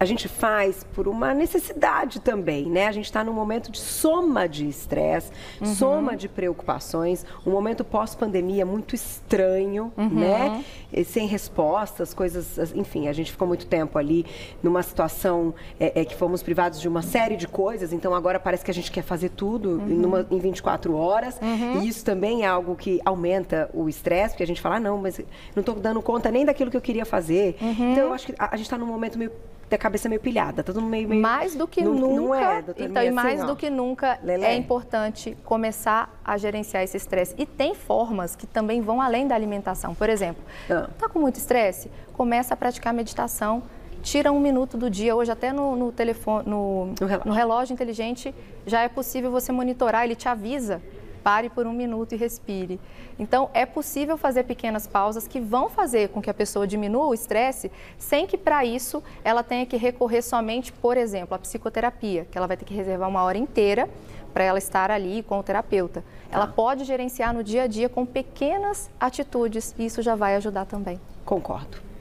a 0.01 0.05
gente 0.05 0.27
faz 0.27 0.83
por 0.95 1.07
uma 1.07 1.31
necessidade 1.31 2.21
também, 2.21 2.65
né? 2.65 2.87
A 2.87 2.91
gente 2.91 3.05
está 3.05 3.23
num 3.23 3.33
momento 3.33 3.71
de 3.71 3.77
soma 3.77 4.49
de 4.49 4.67
estresse, 4.67 5.31
uhum. 5.61 5.75
soma 5.75 6.17
de 6.17 6.27
preocupações, 6.27 7.23
um 7.45 7.51
momento 7.51 7.83
pós-pandemia 7.85 8.65
muito 8.65 8.95
estranho, 8.95 9.93
uhum. 9.95 10.09
né? 10.09 10.65
E 10.91 11.03
sem 11.03 11.27
respostas, 11.27 12.15
coisas, 12.15 12.73
enfim, 12.73 13.09
a 13.09 13.13
gente 13.13 13.31
ficou 13.31 13.47
muito 13.47 13.67
tempo 13.67 13.99
ali 13.99 14.25
numa 14.63 14.81
situação 14.81 15.53
é, 15.79 16.01
é, 16.01 16.03
que 16.03 16.15
fomos 16.15 16.41
privados 16.41 16.81
de 16.81 16.87
uma 16.87 17.03
série 17.03 17.37
de 17.37 17.47
coisas, 17.47 17.93
então 17.93 18.15
agora 18.15 18.39
parece 18.39 18.65
que 18.65 18.71
a 18.71 18.73
gente 18.73 18.91
quer 18.91 19.03
fazer 19.03 19.29
tudo 19.29 19.69
uhum. 19.69 19.85
numa, 19.85 20.27
em 20.31 20.39
24 20.39 20.95
horas, 20.95 21.39
uhum. 21.39 21.79
e 21.79 21.87
isso 21.87 22.03
também 22.03 22.41
é 22.41 22.47
algo 22.47 22.75
que 22.75 22.99
aumenta 23.05 23.69
o 23.71 23.87
estresse, 23.87 24.33
porque 24.33 24.41
a 24.41 24.47
gente 24.47 24.61
fala, 24.61 24.77
ah, 24.77 24.79
não, 24.79 24.97
mas 24.97 25.19
não 25.55 25.59
estou 25.59 25.75
dando 25.75 26.01
conta 26.01 26.31
nem 26.31 26.43
daquilo 26.43 26.71
que 26.71 26.77
eu 26.77 26.81
queria 26.81 27.05
fazer. 27.05 27.55
Uhum. 27.61 27.91
Então 27.91 28.07
eu 28.07 28.13
acho 28.13 28.25
que 28.25 28.33
a, 28.39 28.49
a 28.51 28.57
gente 28.57 28.65
está 28.65 28.79
num 28.79 28.87
momento 28.87 29.15
meio 29.15 29.31
ter 29.71 29.75
a 29.75 29.79
cabeça 29.79 30.09
meio 30.09 30.19
pilhada, 30.19 30.61
tá 30.61 30.73
tudo 30.73 30.85
meio... 30.85 31.07
meio 31.07 31.21
mais 31.21 31.55
do 31.55 31.65
que 31.65 31.81
não, 31.81 31.93
nunca, 31.93 32.21
não 32.21 32.35
é, 32.35 32.61
doutor, 32.61 32.83
então, 32.83 33.03
e 33.03 33.09
mais 33.09 33.39
assim, 33.39 33.47
do 33.47 33.55
que 33.55 33.69
nunca 33.69 34.19
é 34.27 34.53
importante 34.53 35.37
começar 35.45 36.13
a 36.25 36.37
gerenciar 36.37 36.83
esse 36.83 36.97
estresse. 36.97 37.33
E 37.37 37.45
tem 37.45 37.73
formas 37.73 38.35
que 38.35 38.45
também 38.45 38.81
vão 38.81 39.01
além 39.01 39.25
da 39.27 39.33
alimentação. 39.33 39.95
Por 39.95 40.09
exemplo, 40.09 40.43
ah. 40.69 40.89
tá 40.99 41.07
com 41.07 41.19
muito 41.19 41.37
estresse? 41.37 41.89
Começa 42.11 42.53
a 42.53 42.57
praticar 42.57 42.93
meditação, 42.93 43.63
tira 44.03 44.29
um 44.29 44.41
minuto 44.41 44.77
do 44.77 44.89
dia. 44.89 45.15
Hoje 45.15 45.31
até 45.31 45.53
no, 45.53 45.73
no 45.77 45.91
telefone, 45.93 46.49
no, 46.49 46.87
no 46.99 47.07
relógio. 47.07 47.29
no 47.29 47.33
relógio 47.33 47.73
inteligente 47.73 48.35
já 48.65 48.81
é 48.81 48.89
possível 48.89 49.31
você 49.31 49.53
monitorar, 49.53 50.03
ele 50.03 50.15
te 50.15 50.27
avisa 50.27 50.81
pare 51.23 51.49
por 51.49 51.65
um 51.65 51.73
minuto 51.73 52.13
e 52.13 52.17
respire. 52.17 52.79
Então, 53.17 53.49
é 53.53 53.65
possível 53.65 54.17
fazer 54.17 54.43
pequenas 54.43 54.87
pausas 54.87 55.27
que 55.27 55.39
vão 55.39 55.69
fazer 55.69 56.09
com 56.09 56.21
que 56.21 56.29
a 56.29 56.33
pessoa 56.33 56.67
diminua 56.67 57.07
o 57.07 57.13
estresse, 57.13 57.71
sem 57.97 58.25
que 58.25 58.37
para 58.37 58.65
isso 58.65 59.03
ela 59.23 59.43
tenha 59.43 59.65
que 59.65 59.77
recorrer 59.77 60.21
somente, 60.21 60.71
por 60.71 60.97
exemplo, 60.97 61.35
à 61.35 61.39
psicoterapia, 61.39 62.27
que 62.29 62.37
ela 62.37 62.47
vai 62.47 62.57
ter 62.57 62.65
que 62.65 62.73
reservar 62.73 63.09
uma 63.09 63.23
hora 63.23 63.37
inteira 63.37 63.89
para 64.33 64.43
ela 64.43 64.57
estar 64.57 64.89
ali 64.89 65.23
com 65.23 65.39
o 65.39 65.43
terapeuta. 65.43 66.03
Ela 66.31 66.47
tá. 66.47 66.53
pode 66.53 66.83
gerenciar 66.85 67.33
no 67.33 67.43
dia 67.43 67.63
a 67.63 67.67
dia 67.67 67.89
com 67.89 68.05
pequenas 68.05 68.89
atitudes 68.99 69.75
e 69.77 69.85
isso 69.85 70.01
já 70.01 70.15
vai 70.15 70.35
ajudar 70.35 70.65
também. 70.65 70.99
Concordo. 71.25 71.91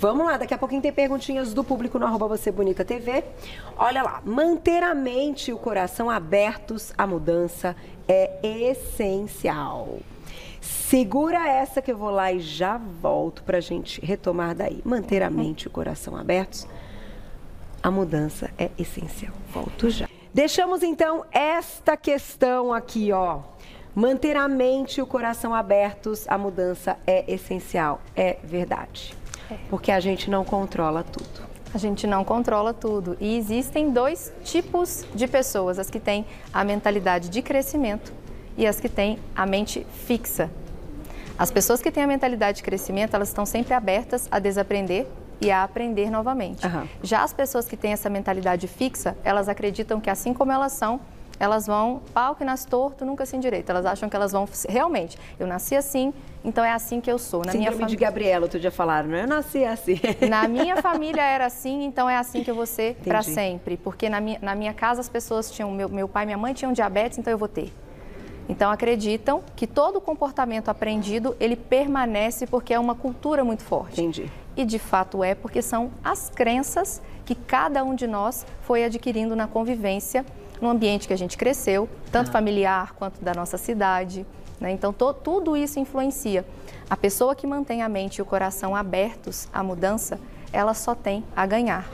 Vamos 0.00 0.24
lá, 0.24 0.38
daqui 0.38 0.54
a 0.54 0.56
pouquinho 0.56 0.80
tem 0.80 0.90
perguntinhas 0.90 1.52
do 1.52 1.62
público 1.62 1.98
no 1.98 2.06
arroba 2.06 2.26
você 2.26 2.50
bonita 2.50 2.82
TV. 2.86 3.22
Olha 3.76 4.02
lá, 4.02 4.22
manter 4.24 4.82
a 4.82 4.94
mente 4.94 5.50
e 5.50 5.52
o 5.52 5.58
coração 5.58 6.08
abertos 6.08 6.90
à 6.96 7.06
mudança 7.06 7.76
é 8.10 8.40
essencial. 8.42 10.00
Segura 10.60 11.48
essa 11.48 11.80
que 11.80 11.92
eu 11.92 11.96
vou 11.96 12.10
lá 12.10 12.32
e 12.32 12.40
já 12.40 12.76
volto 12.76 13.44
para 13.44 13.58
a 13.58 13.60
gente 13.60 14.04
retomar 14.04 14.52
daí. 14.56 14.82
Manter 14.84 15.22
a 15.22 15.30
mente 15.30 15.62
e 15.62 15.68
o 15.68 15.70
coração 15.70 16.16
abertos, 16.16 16.66
a 17.80 17.88
mudança 17.88 18.50
é 18.58 18.68
essencial. 18.76 19.32
Volto 19.52 19.88
já. 19.88 20.08
Deixamos 20.34 20.82
então 20.82 21.24
esta 21.30 21.96
questão 21.96 22.72
aqui, 22.72 23.12
ó. 23.12 23.38
Manter 23.94 24.36
a 24.36 24.48
mente 24.48 24.98
e 24.98 25.02
o 25.02 25.06
coração 25.06 25.54
abertos, 25.54 26.26
a 26.28 26.36
mudança 26.36 26.98
é 27.06 27.24
essencial. 27.32 28.00
É 28.16 28.38
verdade. 28.42 29.14
Porque 29.68 29.92
a 29.92 30.00
gente 30.00 30.28
não 30.28 30.44
controla 30.44 31.04
tudo. 31.04 31.49
A 31.72 31.78
gente 31.78 32.06
não 32.06 32.24
controla 32.24 32.74
tudo. 32.74 33.16
E 33.20 33.36
existem 33.36 33.90
dois 33.90 34.32
tipos 34.44 35.04
de 35.14 35.26
pessoas: 35.28 35.78
as 35.78 35.88
que 35.88 36.00
têm 36.00 36.26
a 36.52 36.64
mentalidade 36.64 37.28
de 37.28 37.42
crescimento 37.42 38.12
e 38.56 38.66
as 38.66 38.80
que 38.80 38.88
têm 38.88 39.18
a 39.34 39.46
mente 39.46 39.86
fixa. 40.06 40.50
As 41.38 41.50
pessoas 41.50 41.80
que 41.80 41.90
têm 41.90 42.02
a 42.02 42.06
mentalidade 42.06 42.58
de 42.58 42.62
crescimento, 42.62 43.14
elas 43.14 43.28
estão 43.28 43.46
sempre 43.46 43.72
abertas 43.72 44.28
a 44.30 44.38
desaprender 44.38 45.06
e 45.40 45.50
a 45.50 45.62
aprender 45.62 46.10
novamente. 46.10 46.66
Uhum. 46.66 46.86
Já 47.02 47.22
as 47.22 47.32
pessoas 47.32 47.66
que 47.66 47.76
têm 47.76 47.92
essa 47.92 48.10
mentalidade 48.10 48.68
fixa, 48.68 49.16
elas 49.24 49.48
acreditam 49.48 50.00
que 50.00 50.10
assim 50.10 50.34
como 50.34 50.52
elas 50.52 50.72
são, 50.72 51.00
elas 51.38 51.66
vão 51.66 52.02
pau 52.12 52.34
que 52.34 52.44
nasce 52.44 52.66
torto, 52.66 53.06
nunca 53.06 53.24
se 53.24 53.34
endireita. 53.36 53.72
Elas 53.72 53.86
acham 53.86 54.08
que 54.10 54.14
elas 54.14 54.32
vão 54.32 54.46
realmente, 54.68 55.18
eu 55.38 55.46
nasci 55.46 55.74
assim, 55.74 56.12
então 56.44 56.64
é 56.64 56.72
assim 56.72 57.00
que 57.00 57.10
eu 57.10 57.18
sou. 57.18 57.40
Na 57.44 57.52
Síndrome 57.52 57.76
minha 57.76 57.86
fam... 57.86 57.86
de 57.86 57.96
Gabriela, 57.96 58.44
outro 58.44 58.58
dia 58.58 58.70
falaram, 58.70 59.08
não? 59.08 59.18
Eu 59.18 59.26
nasci 59.26 59.64
assim. 59.64 60.00
Na 60.28 60.46
minha 60.48 60.80
família 60.80 61.22
era 61.22 61.46
assim, 61.46 61.84
então 61.84 62.08
é 62.08 62.16
assim 62.16 62.42
que 62.42 62.50
eu 62.50 62.54
vou 62.54 62.66
ser 62.66 62.96
para 63.04 63.22
sempre. 63.22 63.76
Porque 63.76 64.08
na 64.08 64.20
minha, 64.20 64.38
na 64.40 64.54
minha 64.54 64.72
casa 64.72 65.00
as 65.00 65.08
pessoas 65.08 65.50
tinham, 65.50 65.70
meu, 65.70 65.88
meu 65.88 66.08
pai 66.08 66.24
e 66.24 66.26
minha 66.26 66.38
mãe 66.38 66.54
tinham 66.54 66.72
diabetes, 66.72 67.18
então 67.18 67.30
eu 67.30 67.38
vou 67.38 67.48
ter. 67.48 67.72
Então 68.48 68.70
acreditam 68.70 69.44
que 69.54 69.66
todo 69.66 69.96
o 69.96 70.00
comportamento 70.00 70.68
aprendido, 70.68 71.36
ele 71.38 71.54
permanece 71.54 72.46
porque 72.46 72.74
é 72.74 72.78
uma 72.78 72.94
cultura 72.94 73.44
muito 73.44 73.62
forte. 73.62 74.00
Entendi. 74.00 74.30
E 74.56 74.64
de 74.64 74.78
fato 74.78 75.22
é 75.22 75.34
porque 75.34 75.62
são 75.62 75.90
as 76.02 76.30
crenças 76.30 77.00
que 77.24 77.34
cada 77.34 77.84
um 77.84 77.94
de 77.94 78.08
nós 78.08 78.44
foi 78.62 78.84
adquirindo 78.84 79.36
na 79.36 79.46
convivência 79.46 80.26
no 80.60 80.68
ambiente 80.68 81.06
que 81.06 81.14
a 81.14 81.16
gente 81.16 81.36
cresceu, 81.36 81.88
tanto 82.10 82.28
ah. 82.28 82.32
familiar 82.32 82.92
quanto 82.94 83.22
da 83.22 83.32
nossa 83.32 83.56
cidade. 83.56 84.26
Né? 84.60 84.72
Então, 84.72 84.92
to, 84.92 85.14
tudo 85.14 85.56
isso 85.56 85.80
influencia. 85.80 86.44
A 86.88 86.96
pessoa 86.96 87.34
que 87.34 87.46
mantém 87.46 87.82
a 87.82 87.88
mente 87.88 88.18
e 88.18 88.22
o 88.22 88.24
coração 88.24 88.76
abertos 88.76 89.48
à 89.52 89.62
mudança, 89.62 90.20
ela 90.52 90.74
só 90.74 90.94
tem 90.94 91.24
a 91.34 91.46
ganhar. 91.46 91.88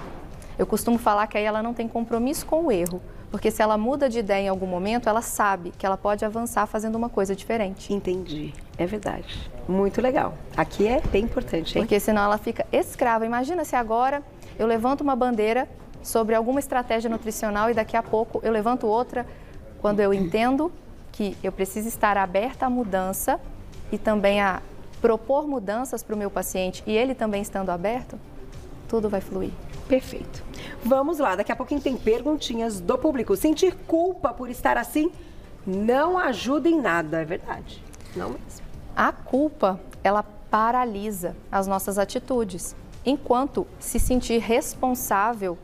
Eu 0.59 0.67
costumo 0.67 0.99
falar 0.99 1.27
que 1.27 1.37
aí 1.37 1.45
ela 1.45 1.63
não 1.63 1.75
tem 1.75 1.87
compromisso 1.87 2.47
com 2.47 2.65
o 2.65 2.73
erro, 2.73 3.01
porque 3.31 3.51
se 3.51 3.61
ela 3.61 3.77
muda 3.77 4.09
de 4.09 4.19
ideia 4.19 4.47
em 4.47 4.49
algum 4.49 4.67
momento, 4.67 5.09
ela 5.09 5.21
sabe 5.21 5.73
que 5.79 5.85
ela 5.85 5.97
pode 5.97 6.25
avançar 6.25 6.67
fazendo 6.67 6.97
uma 6.97 7.09
coisa 7.09 7.37
diferente. 7.37 7.93
Entendi. 7.93 8.55
É 8.79 8.87
verdade. 8.87 9.51
Muito 9.69 10.01
legal. 10.01 10.35
Aqui 10.57 10.87
é 10.87 11.01
bem 11.01 11.25
importante, 11.25 11.77
hein? 11.77 11.85
Porque 11.85 12.01
senão 12.01 12.23
ela 12.23 12.39
fica 12.39 12.67
escrava. 12.73 13.27
Imagina 13.27 13.65
se 13.65 13.77
agora 13.77 14.23
eu 14.59 14.67
levanto 14.67 15.03
uma 15.03 15.15
bandeira 15.15 15.69
sobre 16.03 16.35
alguma 16.35 16.61
estratégia 16.61 17.11
nutricional 17.11 17.69
e 17.71 17.75
daqui 17.75 17.97
a 17.97 18.03
pouco 18.03 18.41
eu 18.43 18.53
levanto 18.53 18.87
outra 18.87 19.27
quando 19.81 20.01
eu 20.01 20.15
entendo 20.15 20.73
que 21.17 21.35
eu 21.43 21.51
preciso 21.51 21.89
estar 21.89 22.19
aberta 22.19 22.67
à 22.67 22.71
mudança 22.71 23.41
e 23.91 23.97
também 23.97 24.41
a 24.41 24.61
propor 25.01 25.49
mudanças 25.49 26.03
para 26.03 26.15
o 26.15 26.19
meu 26.19 26.31
paciente 26.31 26.83
e 26.87 26.93
ele 26.93 27.15
também 27.15 27.41
estando 27.41 27.71
aberto, 27.71 28.19
tudo 28.87 29.09
vai 29.09 29.23
fluir. 29.23 29.51
Perfeito. 29.89 30.45
Vamos 30.85 31.19
lá, 31.19 31.35
daqui 31.35 31.51
a 31.51 31.57
pouquinho 31.57 31.81
tem 31.81 31.97
perguntinhas 31.97 32.81
do 32.81 32.99
público. 32.99 33.35
Sentir 33.35 33.75
culpa 33.87 34.35
por 34.35 34.51
estar 34.51 34.77
assim 34.77 35.11
não 35.67 36.19
ajuda 36.19 36.69
em 36.69 36.81
nada, 36.81 37.23
é 37.23 37.25
verdade? 37.25 37.83
Não 38.15 38.29
mesmo. 38.29 38.67
A 38.95 39.11
culpa, 39.11 39.81
ela 40.05 40.23
paralisa 40.23 41.35
as 41.51 41.67
nossas 41.67 41.99
atitudes. 41.99 42.77
Enquanto 43.07 43.67
se 43.79 43.99
sentir 43.99 44.39
responsável 44.39 45.57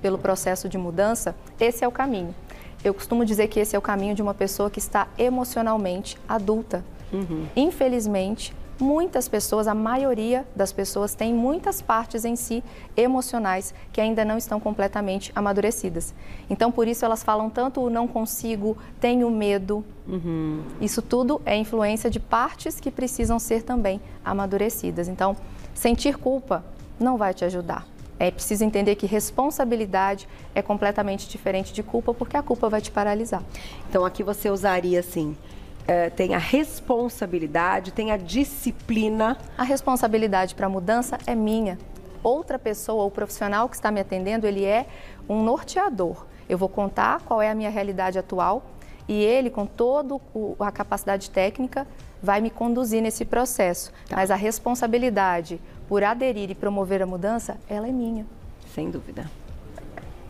pelo 0.00 0.18
processo 0.18 0.68
de 0.68 0.78
mudança, 0.78 1.34
esse 1.58 1.84
é 1.84 1.88
o 1.88 1.92
caminho. 1.92 2.34
Eu 2.84 2.92
costumo 2.92 3.24
dizer 3.24 3.48
que 3.48 3.60
esse 3.60 3.76
é 3.76 3.78
o 3.78 3.82
caminho 3.82 4.14
de 4.14 4.22
uma 4.22 4.34
pessoa 4.34 4.70
que 4.70 4.78
está 4.78 5.06
emocionalmente 5.16 6.18
adulta. 6.28 6.84
Uhum. 7.12 7.46
Infelizmente, 7.54 8.54
muitas 8.80 9.28
pessoas, 9.28 9.68
a 9.68 9.74
maioria 9.74 10.46
das 10.56 10.72
pessoas, 10.72 11.14
tem 11.14 11.32
muitas 11.32 11.80
partes 11.80 12.24
em 12.24 12.34
si 12.34 12.62
emocionais 12.96 13.72
que 13.92 14.00
ainda 14.00 14.24
não 14.24 14.36
estão 14.36 14.58
completamente 14.58 15.30
amadurecidas. 15.34 16.12
Então, 16.50 16.72
por 16.72 16.88
isso, 16.88 17.04
elas 17.04 17.22
falam 17.22 17.48
tanto 17.48 17.80
o 17.80 17.88
não 17.88 18.08
consigo, 18.08 18.76
tenho 19.00 19.30
medo. 19.30 19.84
Uhum. 20.06 20.62
Isso 20.80 21.00
tudo 21.00 21.40
é 21.46 21.56
influência 21.56 22.10
de 22.10 22.18
partes 22.18 22.80
que 22.80 22.90
precisam 22.90 23.38
ser 23.38 23.62
também 23.62 24.00
amadurecidas. 24.24 25.06
Então, 25.08 25.36
sentir 25.74 26.16
culpa 26.16 26.64
não 26.98 27.16
vai 27.16 27.32
te 27.32 27.44
ajudar. 27.44 27.86
É 28.22 28.30
preciso 28.30 28.62
entender 28.62 28.94
que 28.94 29.04
responsabilidade 29.04 30.28
é 30.54 30.62
completamente 30.62 31.28
diferente 31.28 31.72
de 31.72 31.82
culpa, 31.82 32.14
porque 32.14 32.36
a 32.36 32.42
culpa 32.42 32.68
vai 32.68 32.80
te 32.80 32.88
paralisar. 32.88 33.42
Então 33.90 34.04
aqui 34.04 34.22
você 34.22 34.48
usaria 34.48 35.00
assim. 35.00 35.36
É, 35.88 36.08
tem 36.08 36.32
a 36.32 36.38
responsabilidade, 36.38 37.90
tem 37.90 38.12
a 38.12 38.16
disciplina. 38.16 39.36
A 39.58 39.64
responsabilidade 39.64 40.54
para 40.54 40.66
a 40.66 40.68
mudança 40.68 41.18
é 41.26 41.34
minha. 41.34 41.76
Outra 42.22 42.60
pessoa 42.60 43.02
ou 43.02 43.10
profissional 43.10 43.68
que 43.68 43.74
está 43.74 43.90
me 43.90 43.98
atendendo, 43.98 44.46
ele 44.46 44.64
é 44.64 44.86
um 45.28 45.42
norteador. 45.42 46.24
Eu 46.48 46.56
vou 46.56 46.68
contar 46.68 47.22
qual 47.22 47.42
é 47.42 47.50
a 47.50 47.54
minha 47.56 47.70
realidade 47.70 48.20
atual 48.20 48.62
e 49.08 49.20
ele, 49.20 49.50
com 49.50 49.66
toda 49.66 50.14
a 50.60 50.70
capacidade 50.70 51.28
técnica, 51.28 51.88
vai 52.22 52.40
me 52.40 52.50
conduzir 52.50 53.02
nesse 53.02 53.24
processo. 53.24 53.92
Tá. 54.08 54.14
Mas 54.14 54.30
a 54.30 54.36
responsabilidade 54.36 55.60
por 55.92 56.02
aderir 56.02 56.50
e 56.50 56.54
promover 56.54 57.02
a 57.02 57.06
mudança, 57.06 57.58
ela 57.68 57.86
é 57.86 57.92
minha. 57.92 58.24
Sem 58.74 58.90
dúvida. 58.90 59.30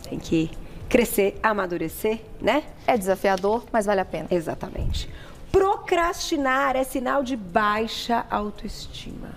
Tem 0.03 0.19
que 0.19 0.51
crescer, 0.89 1.39
amadurecer, 1.41 2.19
né? 2.41 2.63
É 2.85 2.97
desafiador, 2.97 3.63
mas 3.71 3.85
vale 3.85 4.01
a 4.01 4.05
pena. 4.05 4.27
Exatamente. 4.29 5.09
Procrastinar 5.53 6.75
é 6.75 6.83
sinal 6.83 7.23
de 7.23 7.37
baixa 7.37 8.25
autoestima. 8.29 9.29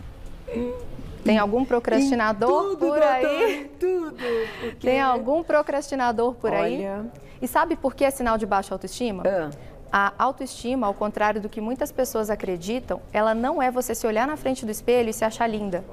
Tem 1.23 1.39
algum 1.39 1.65
procrastinador 1.65 2.71
tudo, 2.71 2.87
por 2.89 3.01
aí? 3.01 3.71
Tudo. 3.79 4.17
Porque... 4.63 4.85
Tem 4.85 5.01
algum 5.01 5.45
procrastinador 5.45 6.35
por 6.35 6.51
Olha... 6.51 7.03
aí? 7.03 7.11
E 7.41 7.47
sabe 7.47 7.77
por 7.77 7.95
que 7.95 8.05
é 8.05 8.11
sinal 8.11 8.37
de 8.37 8.47
baixa 8.47 8.75
autoestima? 8.75 9.23
Ah. 9.25 9.51
A 9.93 10.13
autoestima, 10.19 10.89
ao 10.89 10.95
contrário 10.95 11.41
do 11.41 11.49
que 11.49 11.61
muitas 11.61 11.93
pessoas 11.93 12.31
acreditam, 12.31 13.01
ela 13.13 13.33
não 13.33 13.63
é 13.63 13.71
você 13.71 13.95
se 13.95 14.05
olhar 14.09 14.27
na 14.27 14.37
frente 14.37 14.67
do 14.67 14.73
espelho 14.73 15.09
e 15.09 15.13
se 15.13 15.25
achar 15.25 15.47
linda. 15.47 15.85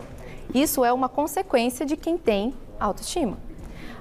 Isso 0.53 0.83
é 0.83 0.91
uma 0.91 1.09
consequência 1.09 1.85
de 1.85 1.95
quem 1.95 2.17
tem 2.17 2.53
autoestima. 2.79 3.37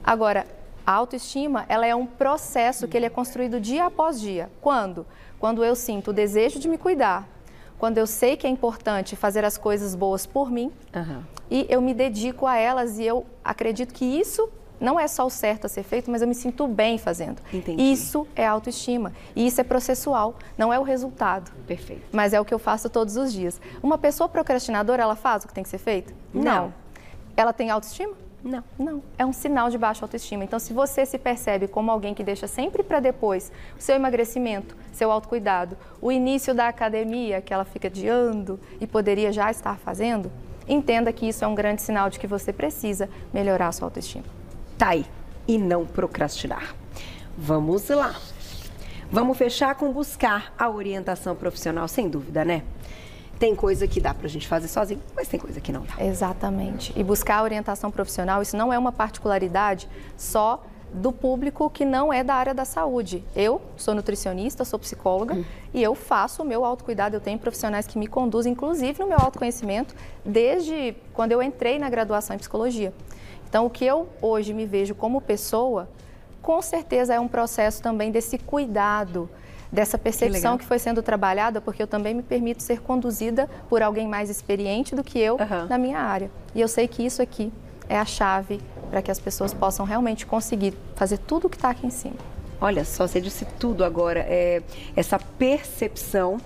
Agora, 0.03 0.47
a 0.85 0.93
autoestima, 0.93 1.65
ela 1.69 1.87
é 1.87 1.95
um 1.95 2.07
processo 2.07 2.89
que 2.89 2.97
ele 2.97 3.07
é 3.07 3.11
construído 3.11 3.61
dia 3.61 3.87
após 3.87 4.21
dia. 4.21 4.51
Quando? 4.61 5.07
Quando 5.39 5.65
eu 5.65 5.75
sinto 5.75 6.11
o 6.11 6.13
desejo 6.13 6.59
de 6.59 6.69
me 6.69 6.77
cuidar, 6.77 7.29
quando 7.79 7.99
eu 7.99 8.07
sei 8.07 8.37
que 8.37 8.47
é 8.47 8.51
importante 8.51 9.17
fazer 9.17 9.45
as 9.45 9.59
coisas 9.59 9.95
boas 9.95 10.25
por 10.25 10.51
mim 10.51 10.71
uhum. 10.95 11.23
e 11.51 11.67
eu 11.69 11.81
me 11.81 11.93
dedico 11.93 12.47
a 12.47 12.57
elas 12.57 12.99
e 12.99 13.05
eu 13.05 13.27
acredito 13.45 13.93
que 13.93 14.05
isso 14.05 14.49
não 14.83 14.99
é 14.99 15.07
só 15.07 15.25
o 15.25 15.31
certo 15.31 15.67
a 15.67 15.69
ser 15.69 15.85
feito, 15.85 16.11
mas 16.11 16.23
eu 16.23 16.29
me 16.29 16.35
sinto 16.35 16.67
bem 16.67 16.99
fazendo. 16.99 17.41
Entendi. 17.53 17.81
Isso 17.81 18.27
é 18.35 18.45
autoestima. 18.45 19.13
E 19.37 19.47
isso 19.47 19.61
é 19.61 19.65
processual, 19.65 20.35
não 20.59 20.73
é 20.73 20.79
o 20.79 20.83
resultado. 20.83 21.53
Perfeito. 21.69 22.03
Mas 22.11 22.33
é 22.33 22.41
o 22.41 22.45
que 22.45 22.53
eu 22.53 22.59
faço 22.59 22.91
todos 22.91 23.17
os 23.17 23.33
dias. 23.33 23.61
Uma 23.81 23.97
pessoa 23.97 24.29
procrastinadora, 24.29 25.01
ela 25.01 25.15
faz 25.15 25.45
o 25.45 25.49
que 25.49 25.55
tem 25.55 25.63
que 25.63 25.71
ser 25.71 25.79
feito? 25.79 26.13
Não. 26.35 26.43
não. 26.43 26.75
Ela 27.37 27.53
tem 27.53 27.71
autoestima? 27.71 28.13
Não. 28.43 28.65
Não. 28.77 29.03
É 29.17 29.25
um 29.25 29.33
sinal 29.33 29.71
de 29.71 29.79
baixa 29.79 30.05
autoestima. 30.05 30.43
Então, 30.43 30.59
se 30.59 30.73
você 30.73 31.07
se 31.07 31.17
percebe 31.17 31.69
como 31.69 31.89
alguém 31.89 32.13
que 32.13 32.25
deixa 32.25 32.49
sempre 32.49 32.83
para 32.83 32.99
depois 32.99 33.53
o 33.79 33.81
seu 33.81 33.95
emagrecimento, 33.95 34.77
seu 34.93 35.13
autocuidado, 35.13 35.79
o 36.01 36.11
início 36.11 36.53
da 36.53 36.67
academia, 36.67 37.41
que 37.41 37.55
ela 37.55 37.65
fica 37.65 37.87
adiando 37.87 38.59
e 38.81 38.87
poderia 38.89 39.31
já 39.31 39.49
estar 39.49 39.79
fazendo, 39.79 40.29
entenda 40.67 41.13
que 41.13 41.29
isso 41.29 41.45
é 41.45 41.47
um 41.47 41.55
grande 41.55 41.83
sinal 41.83 42.11
de 42.11 42.19
que 42.19 42.27
você 42.27 42.53
precisa 42.53 43.09
melhorar 43.33 43.69
a 43.69 43.73
sua 43.73 43.87
autoestima 43.87 44.42
tá 44.83 44.89
aí 44.89 45.07
e 45.47 45.59
não 45.59 45.87
procrastinar. 45.87 46.75
Vamos 47.39 47.89
lá. 47.89 48.17
Vamos 49.13 49.39
fechar 49.39 49.77
com 49.77 49.93
buscar 49.93 50.53
a 50.59 50.69
orientação 50.69 51.37
profissional, 51.37 51.87
sem 51.87 52.09
dúvida, 52.09 52.45
né? 52.45 52.65
Tem 53.39 53.55
coisa 53.55 53.87
que 53.87 54.01
dá 54.01 54.13
para 54.13 54.27
a 54.27 54.29
gente 54.29 54.49
fazer 54.49 54.67
sozinho, 54.67 55.01
mas 55.15 55.29
tem 55.29 55.39
coisa 55.39 55.61
que 55.61 55.71
não 55.71 55.83
dá. 55.83 56.05
Exatamente. 56.05 56.93
E 56.97 57.05
buscar 57.05 57.37
a 57.37 57.43
orientação 57.45 57.93
profissional, 57.93 58.43
isso 58.43 58.57
não 58.57 58.73
é 58.73 58.79
uma 58.79 58.91
particularidade 58.91 59.89
só 60.17 60.65
do 60.93 61.11
público 61.11 61.71
que 61.71 61.85
não 61.85 62.13
é 62.13 62.23
da 62.23 62.35
área 62.35 62.55
da 62.55 62.65
saúde. 62.65 63.25
Eu 63.35 63.61
sou 63.77 63.95
nutricionista, 63.95 64.65
sou 64.65 64.79
psicóloga 64.79 65.35
hum. 65.35 65.45
e 65.73 65.83
eu 65.83 65.95
faço 65.95 66.43
o 66.43 66.45
meu 66.45 66.65
autocuidado. 66.65 67.17
Eu 67.17 67.21
tenho 67.21 67.39
profissionais 67.39 67.87
que 67.87 67.99
me 67.99 68.07
conduzem, 68.07 68.53
inclusive 68.53 69.01
no 69.01 69.07
meu 69.07 69.19
autoconhecimento, 69.19 69.95
desde 70.25 70.95
quando 71.15 71.33
eu 71.33 71.43
entrei 71.43 71.79
na 71.79 71.89
graduação 71.89 72.37
em 72.37 72.39
psicologia. 72.39 72.93
Então, 73.49 73.67
o 73.67 73.71
que 73.71 73.85
eu 73.85 74.09
hoje 74.21 74.55
me 74.55 74.67
vejo 74.67 74.95
como 74.95 75.21
pessoa, 75.21 75.89
com 76.41 76.61
certeza 76.63 77.15
é 77.15 77.21
um 77.21 77.29
processo 77.29 77.83
também 77.83 78.11
desse 78.11 78.39
cuidado, 78.39 79.29
dessa 79.71 79.97
percepção 79.97 80.57
que, 80.57 80.63
que, 80.63 80.69
foi 80.69 80.79
sendo 80.79 81.03
trabalhada, 81.03 81.61
porque 81.61 81.83
eu 81.83 81.87
também 81.87 82.15
me 82.15 82.23
permito 82.23 82.63
ser 82.63 82.81
conduzida 82.81 83.49
por 83.69 83.83
alguém 83.83 84.07
mais 84.07 84.29
experiente 84.29 84.95
do 84.95 85.03
que 85.03 85.19
eu 85.19 85.35
uhum. 85.35 85.67
na 85.69 85.79
minha 85.79 85.99
área. 85.99 86.31
E 86.55 86.61
eu 86.61 86.69
sei 86.69 86.87
que 86.87 87.05
isso 87.05 87.23
aqui 87.23 87.53
é 87.89 87.99
a 87.99 88.05
chave 88.05 88.61
para 88.93 89.01
que 89.01 89.11
as 89.11 89.19
pessoas 89.19 89.55
possam 89.55 89.87
realmente 89.87 90.27
conseguir 90.27 90.75
fazer 90.95 91.17
tudo 91.17 91.47
o 91.47 91.51
que 91.51 91.57
está 91.57 91.71
aqui 91.71 91.87
em 91.87 91.91
cima. 91.91 92.17
Olha 92.61 92.85
só, 92.85 93.09
você 93.09 93.23
disse 93.23 93.47
tudo 93.59 93.87
agora. 93.87 94.21
É, 94.21 94.63
essa 94.95 95.19
percepção 95.19 96.37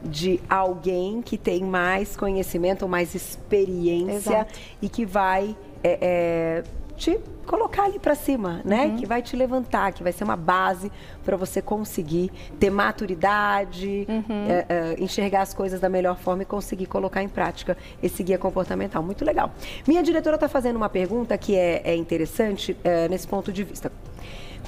de 0.00 0.38
alguém 0.48 1.20
que 1.20 1.36
tem 1.36 1.64
mais 1.64 2.16
conhecimento, 2.16 2.86
mais 2.86 3.16
experiência 3.16 4.30
Exato. 4.30 4.54
e 4.80 4.88
que 4.88 5.04
vai 5.04 5.56
é, 5.82 5.98
é, 6.00 6.64
te 6.96 7.18
colocar 7.48 7.84
ali 7.84 7.98
para 7.98 8.14
cima, 8.14 8.60
né? 8.64 8.86
Uhum. 8.86 8.96
Que 8.96 9.06
vai 9.06 9.22
te 9.22 9.34
levantar, 9.34 9.92
que 9.92 10.02
vai 10.02 10.12
ser 10.12 10.22
uma 10.22 10.36
base 10.36 10.92
para 11.24 11.36
você 11.36 11.62
conseguir 11.62 12.30
ter 12.60 12.70
maturidade, 12.70 14.06
uhum. 14.08 14.46
é, 14.48 14.66
é, 14.68 14.96
enxergar 15.02 15.40
as 15.40 15.54
coisas 15.54 15.80
da 15.80 15.88
melhor 15.88 16.16
forma 16.18 16.42
e 16.42 16.46
conseguir 16.46 16.86
colocar 16.86 17.22
em 17.22 17.28
prática 17.28 17.76
esse 18.02 18.22
guia 18.22 18.38
comportamental. 18.38 19.02
Muito 19.02 19.24
legal. 19.24 19.50
Minha 19.86 20.02
diretora 20.02 20.36
está 20.36 20.48
fazendo 20.48 20.76
uma 20.76 20.90
pergunta 20.90 21.36
que 21.38 21.56
é, 21.56 21.80
é 21.84 21.96
interessante 21.96 22.76
é, 22.84 23.08
nesse 23.08 23.26
ponto 23.26 23.50
de 23.50 23.64
vista. 23.64 23.90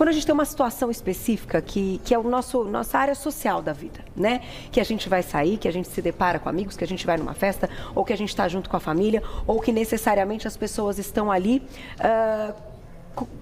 Quando 0.00 0.08
a 0.08 0.12
gente 0.12 0.24
tem 0.24 0.32
uma 0.32 0.46
situação 0.46 0.90
específica 0.90 1.60
que, 1.60 2.00
que 2.02 2.14
é 2.14 2.18
o 2.18 2.22
nosso 2.22 2.64
nossa 2.64 2.96
área 2.98 3.14
social 3.14 3.60
da 3.60 3.74
vida, 3.74 4.00
né? 4.16 4.40
Que 4.72 4.80
a 4.80 4.84
gente 4.84 5.10
vai 5.10 5.22
sair, 5.22 5.58
que 5.58 5.68
a 5.68 5.70
gente 5.70 5.88
se 5.88 6.00
depara 6.00 6.38
com 6.38 6.48
amigos, 6.48 6.74
que 6.74 6.82
a 6.82 6.86
gente 6.86 7.04
vai 7.04 7.18
numa 7.18 7.34
festa, 7.34 7.68
ou 7.94 8.02
que 8.02 8.10
a 8.10 8.16
gente 8.16 8.30
está 8.30 8.48
junto 8.48 8.70
com 8.70 8.76
a 8.78 8.80
família, 8.80 9.22
ou 9.46 9.60
que 9.60 9.70
necessariamente 9.70 10.48
as 10.48 10.56
pessoas 10.56 10.98
estão 10.98 11.30
ali. 11.30 11.62
Uh, 11.98 12.69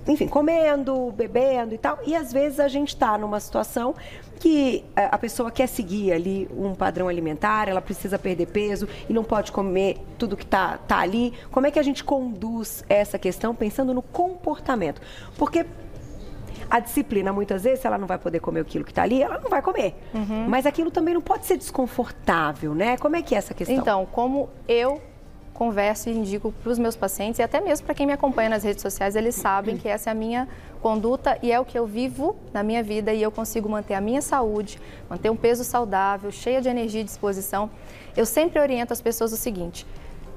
enfim, 0.06 0.26
comendo, 0.26 1.12
bebendo 1.12 1.74
e 1.74 1.78
tal. 1.78 1.98
E 2.06 2.16
às 2.16 2.32
vezes 2.32 2.60
a 2.60 2.68
gente 2.68 2.88
está 2.88 3.18
numa 3.18 3.38
situação 3.40 3.94
que 4.38 4.84
eh, 4.96 5.08
a 5.10 5.18
pessoa 5.18 5.50
quer 5.50 5.66
seguir 5.66 6.12
ali 6.12 6.48
um 6.56 6.74
padrão 6.74 7.08
alimentar, 7.08 7.68
ela 7.68 7.80
precisa 7.80 8.18
perder 8.18 8.46
peso 8.46 8.88
e 9.08 9.12
não 9.12 9.24
pode 9.24 9.52
comer 9.52 9.98
tudo 10.16 10.36
que 10.36 10.44
está 10.44 10.78
tá 10.78 10.98
ali. 10.98 11.32
Como 11.50 11.66
é 11.66 11.70
que 11.70 11.78
a 11.78 11.82
gente 11.82 12.02
conduz 12.04 12.84
essa 12.88 13.18
questão 13.18 13.54
pensando 13.54 13.92
no 13.92 14.02
comportamento? 14.02 15.00
Porque 15.36 15.66
a 16.70 16.80
disciplina, 16.80 17.32
muitas 17.32 17.64
vezes, 17.64 17.80
se 17.80 17.86
ela 17.86 17.98
não 17.98 18.06
vai 18.06 18.18
poder 18.18 18.40
comer 18.40 18.60
aquilo 18.60 18.84
que 18.84 18.90
está 18.90 19.02
ali, 19.02 19.22
ela 19.22 19.38
não 19.38 19.48
vai 19.48 19.62
comer. 19.62 19.94
Uhum. 20.14 20.46
Mas 20.48 20.66
aquilo 20.66 20.90
também 20.90 21.14
não 21.14 21.22
pode 21.22 21.46
ser 21.46 21.56
desconfortável, 21.56 22.74
né? 22.74 22.96
Como 22.98 23.16
é 23.16 23.22
que 23.22 23.34
é 23.34 23.38
essa 23.38 23.54
questão? 23.54 23.76
Então, 23.76 24.06
como 24.06 24.50
eu 24.68 25.00
converso 25.58 26.08
e 26.08 26.12
indico 26.12 26.52
para 26.62 26.70
os 26.70 26.78
meus 26.78 26.94
pacientes 26.94 27.40
e 27.40 27.42
até 27.42 27.60
mesmo 27.60 27.84
para 27.84 27.92
quem 27.92 28.06
me 28.06 28.12
acompanha 28.12 28.48
nas 28.48 28.62
redes 28.62 28.80
sociais, 28.80 29.16
eles 29.16 29.34
sabem 29.34 29.76
que 29.76 29.88
essa 29.88 30.08
é 30.08 30.12
a 30.12 30.14
minha 30.14 30.46
conduta 30.80 31.36
e 31.42 31.50
é 31.50 31.58
o 31.58 31.64
que 31.64 31.76
eu 31.76 31.84
vivo 31.84 32.36
na 32.52 32.62
minha 32.62 32.80
vida 32.80 33.12
e 33.12 33.20
eu 33.20 33.32
consigo 33.32 33.68
manter 33.68 33.94
a 33.94 34.00
minha 34.00 34.22
saúde, 34.22 34.80
manter 35.10 35.30
um 35.30 35.34
peso 35.34 35.64
saudável, 35.64 36.30
cheia 36.30 36.62
de 36.62 36.68
energia 36.68 37.00
e 37.00 37.04
disposição. 37.04 37.68
Eu 38.16 38.24
sempre 38.24 38.60
oriento 38.60 38.92
as 38.92 39.00
pessoas 39.00 39.32
o 39.32 39.36
seguinte: 39.36 39.84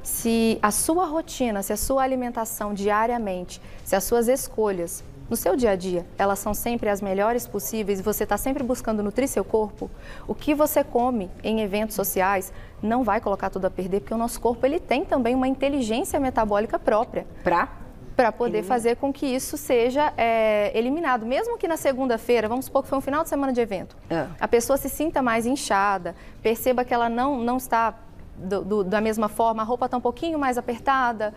se 0.01 0.57
a 0.59 0.71
sua 0.71 1.05
rotina, 1.05 1.61
se 1.61 1.71
a 1.71 1.77
sua 1.77 2.01
alimentação 2.01 2.73
diariamente, 2.73 3.61
se 3.85 3.95
as 3.95 4.03
suas 4.03 4.27
escolhas 4.27 5.03
no 5.31 5.37
seu 5.37 5.55
dia 5.55 5.71
a 5.71 5.75
dia, 5.77 6.05
elas 6.17 6.39
são 6.39 6.53
sempre 6.53 6.89
as 6.89 7.01
melhores 7.01 7.47
possíveis 7.47 8.01
e 8.01 8.03
você 8.03 8.25
está 8.25 8.35
sempre 8.35 8.63
buscando 8.63 9.01
nutrir 9.01 9.29
seu 9.29 9.45
corpo, 9.45 9.89
o 10.27 10.35
que 10.35 10.53
você 10.53 10.83
come 10.83 11.31
em 11.41 11.61
eventos 11.61 11.95
sociais 11.95 12.51
não 12.83 13.01
vai 13.01 13.21
colocar 13.21 13.49
tudo 13.49 13.63
a 13.63 13.69
perder, 13.69 14.01
porque 14.01 14.13
o 14.13 14.17
nosso 14.17 14.41
corpo 14.41 14.65
ele 14.65 14.77
tem 14.77 15.05
também 15.05 15.33
uma 15.33 15.47
inteligência 15.47 16.19
metabólica 16.19 16.77
própria. 16.77 17.25
Para? 17.45 17.69
Para 18.13 18.29
poder 18.33 18.61
fazer 18.63 18.97
com 18.97 19.13
que 19.13 19.25
isso 19.25 19.55
seja 19.55 20.13
é, 20.17 20.77
eliminado. 20.77 21.25
Mesmo 21.25 21.57
que 21.57 21.65
na 21.65 21.77
segunda-feira, 21.77 22.49
vamos 22.49 22.65
supor 22.65 22.83
que 22.83 22.89
foi 22.89 22.97
um 22.97 23.01
final 23.01 23.23
de 23.23 23.29
semana 23.29 23.53
de 23.53 23.61
evento, 23.61 23.95
é. 24.09 24.27
a 24.37 24.47
pessoa 24.49 24.75
se 24.75 24.89
sinta 24.89 25.21
mais 25.21 25.45
inchada, 25.45 26.13
perceba 26.43 26.83
que 26.83 26.93
ela 26.93 27.07
não, 27.07 27.37
não 27.37 27.55
está 27.55 27.95
do, 28.35 28.65
do, 28.65 28.83
da 28.83 28.99
mesma 28.99 29.29
forma, 29.29 29.61
a 29.61 29.65
roupa 29.65 29.85
está 29.85 29.95
um 29.95 30.01
pouquinho 30.01 30.37
mais 30.37 30.57
apertada. 30.57 31.33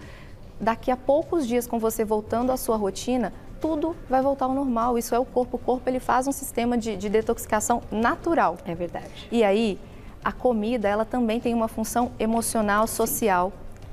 Daqui 0.60 0.90
a 0.90 0.96
poucos 0.96 1.46
dias, 1.46 1.66
com 1.66 1.78
você 1.78 2.04
voltando 2.04 2.50
à 2.52 2.56
sua 2.56 2.76
rotina, 2.76 3.32
tudo 3.64 3.96
vai 4.10 4.20
voltar 4.20 4.44
ao 4.44 4.52
normal. 4.52 4.98
Isso 4.98 5.14
é 5.14 5.18
o 5.18 5.24
corpo. 5.24 5.56
O 5.56 5.58
corpo 5.58 5.88
ele 5.88 5.98
faz 5.98 6.28
um 6.28 6.32
sistema 6.32 6.76
de, 6.76 6.98
de 6.98 7.08
detoxicação 7.08 7.80
natural. 7.90 8.58
É 8.66 8.74
verdade. 8.74 9.26
E 9.32 9.42
aí, 9.42 9.80
a 10.22 10.30
comida, 10.30 10.86
ela 10.86 11.06
também 11.06 11.40
tem 11.40 11.54
uma 11.54 11.66
função 11.66 12.12
emocional, 12.18 12.86
social. 12.86 13.50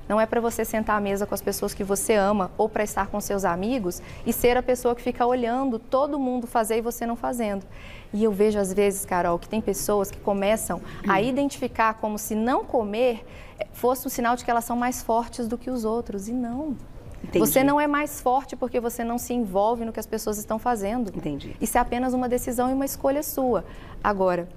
Não 0.09 0.19
é 0.19 0.25
para 0.25 0.41
você 0.41 0.65
sentar 0.65 0.97
à 0.97 0.99
mesa 0.99 1.25
com 1.25 1.33
as 1.33 1.41
pessoas 1.41 1.73
que 1.73 1.85
você 1.85 2.15
ama 2.15 2.51
ou 2.57 2.67
para 2.67 2.83
estar 2.83 3.07
com 3.07 3.21
seus 3.21 3.45
amigos 3.45 4.01
e 4.25 4.33
ser 4.33 4.57
a 4.57 4.61
pessoa 4.61 4.93
que 4.93 5.01
fica 5.01 5.25
olhando 5.25 5.79
todo 5.79 6.19
mundo 6.19 6.47
fazer 6.47 6.79
e 6.79 6.81
você 6.81 7.05
não 7.05 7.15
fazendo. 7.15 7.65
E 8.13 8.25
eu 8.25 8.31
vejo 8.33 8.59
às 8.59 8.73
vezes, 8.73 9.05
Carol, 9.05 9.39
que 9.39 9.47
tem 9.47 9.61
pessoas 9.61 10.11
que 10.11 10.19
começam 10.19 10.81
a 11.07 11.13
hum. 11.13 11.23
identificar 11.23 11.93
como 11.93 12.17
se 12.17 12.35
não 12.35 12.65
comer 12.65 13.23
fosse 13.71 14.05
um 14.05 14.09
sinal 14.09 14.35
de 14.35 14.43
que 14.43 14.51
elas 14.51 14.65
são 14.65 14.75
mais 14.75 15.01
fortes 15.01 15.47
do 15.47 15.57
que 15.57 15.69
os 15.69 15.85
outros. 15.85 16.27
E 16.27 16.33
não. 16.33 16.75
Entendi. 17.23 17.39
Você 17.39 17.63
não 17.63 17.79
é 17.79 17.87
mais 17.87 18.19
forte 18.19 18.55
porque 18.55 18.79
você 18.79 19.03
não 19.03 19.17
se 19.17 19.33
envolve 19.33 19.85
no 19.85 19.93
que 19.93 19.99
as 19.99 20.05
pessoas 20.05 20.37
estão 20.37 20.57
fazendo. 20.57 21.09
Entendi. 21.15 21.55
Isso 21.61 21.77
é 21.77 21.81
apenas 21.81 22.13
uma 22.13 22.27
decisão 22.27 22.69
e 22.69 22.73
uma 22.73 22.85
escolha 22.85 23.23
sua. 23.23 23.63
Agora, 24.03 24.47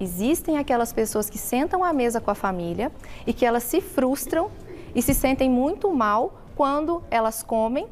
existem 0.00 0.58
aquelas 0.58 0.92
pessoas 0.92 1.30
que 1.30 1.38
sentam 1.38 1.84
à 1.84 1.92
mesa 1.92 2.20
com 2.20 2.30
a 2.30 2.34
família 2.34 2.90
e 3.26 3.32
que 3.32 3.46
elas 3.46 3.62
se 3.62 3.80
frustram 3.80 4.50
e 4.94 5.02
se 5.02 5.14
sentem 5.14 5.48
muito 5.48 5.92
mal 5.92 6.40
quando 6.56 7.02
elas 7.10 7.42
comem 7.42 7.86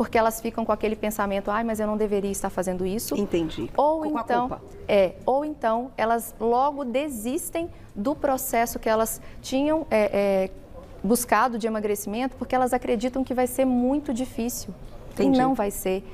porque 0.00 0.16
elas 0.16 0.40
ficam 0.40 0.64
com 0.64 0.72
aquele 0.72 0.96
pensamento, 0.96 1.50
ai, 1.50 1.62
mas 1.62 1.78
eu 1.78 1.86
não 1.86 1.94
deveria 1.94 2.30
estar 2.30 2.48
fazendo 2.48 2.86
isso. 2.86 3.14
Entendi. 3.14 3.70
Ou 3.76 4.00
com 4.00 4.18
então, 4.18 4.58
é, 4.88 5.12
ou 5.26 5.44
então 5.44 5.90
elas 5.94 6.34
logo 6.40 6.86
desistem 6.86 7.68
do 7.94 8.14
processo 8.14 8.78
que 8.78 8.88
elas 8.88 9.20
tinham 9.42 9.86
é, 9.90 10.00
é, 10.00 10.50
buscado 11.02 11.58
de 11.58 11.66
emagrecimento 11.66 12.36
porque 12.36 12.54
elas 12.54 12.72
acreditam 12.72 13.24
que 13.24 13.34
vai 13.34 13.46
ser 13.46 13.64
muito 13.64 14.12
difícil. 14.12 14.74
Entendi. 15.12 15.36
E 15.36 15.40
não 15.40 15.54
vai 15.54 15.70
ser. 15.70 16.04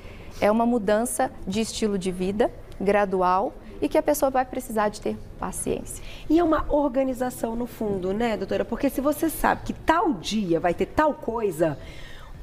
É 0.40 0.50
uma 0.50 0.66
mudança 0.66 1.30
de 1.46 1.60
estilo 1.60 1.98
de 1.98 2.10
vida 2.10 2.50
gradual 2.80 3.54
e 3.80 3.88
que 3.88 3.98
a 3.98 4.02
pessoa 4.02 4.30
vai 4.30 4.44
precisar 4.44 4.88
de 4.88 5.00
ter 5.00 5.18
paciência. 5.38 6.02
E 6.28 6.38
é 6.38 6.44
uma 6.44 6.64
organização 6.68 7.54
no 7.54 7.66
fundo, 7.66 8.12
né, 8.12 8.36
doutora? 8.36 8.64
Porque 8.64 8.88
se 8.88 9.00
você 9.00 9.28
sabe 9.28 9.62
que 9.64 9.72
tal 9.72 10.14
dia 10.14 10.58
vai 10.58 10.72
ter 10.72 10.86
tal 10.86 11.14
coisa, 11.14 11.78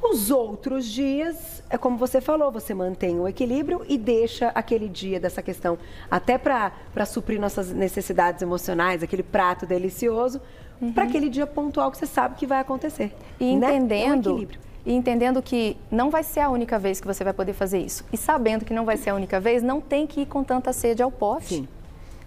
os 0.01 0.29
outros 0.29 0.85
dias, 0.85 1.63
é 1.69 1.77
como 1.77 1.97
você 1.97 2.19
falou, 2.19 2.51
você 2.51 2.73
mantém 2.73 3.19
o 3.19 3.27
equilíbrio 3.27 3.85
e 3.87 3.97
deixa 3.97 4.49
aquele 4.49 4.89
dia 4.89 5.19
dessa 5.19 5.41
questão 5.41 5.77
até 6.11 6.37
para 6.37 6.71
suprir 7.05 7.39
nossas 7.39 7.71
necessidades 7.71 8.41
emocionais, 8.41 9.01
aquele 9.01 9.23
prato 9.23 9.65
delicioso, 9.65 10.41
uhum. 10.83 10.93
para 10.93 11.03
aquele 11.03 11.29
dia 11.29 11.47
pontual 11.47 11.91
que 11.91 11.97
você 11.97 12.05
sabe 12.05 12.35
que 12.35 12.45
vai 12.45 12.59
acontecer. 12.59 13.15
E 13.39 13.55
né? 13.55 13.75
entendendo. 13.75 14.35
Né? 14.37 14.43
É 14.43 14.45
um 14.45 14.73
e 14.85 14.93
entendendo 14.93 15.41
que 15.41 15.77
não 15.89 16.09
vai 16.09 16.23
ser 16.23 16.41
a 16.41 16.49
única 16.49 16.77
vez 16.77 16.99
que 16.99 17.07
você 17.07 17.23
vai 17.23 17.33
poder 17.33 17.53
fazer 17.53 17.79
isso. 17.79 18.03
E 18.11 18.17
sabendo 18.17 18.65
que 18.65 18.73
não 18.73 18.83
vai 18.83 18.97
ser 18.97 19.11
a 19.11 19.15
única 19.15 19.39
vez, 19.39 19.63
não 19.63 19.79
tem 19.79 20.05
que 20.05 20.21
ir 20.21 20.25
com 20.25 20.43
tanta 20.43 20.73
sede 20.73 21.01
ao 21.01 21.09
pote. 21.09 21.55
Sim. 21.55 21.67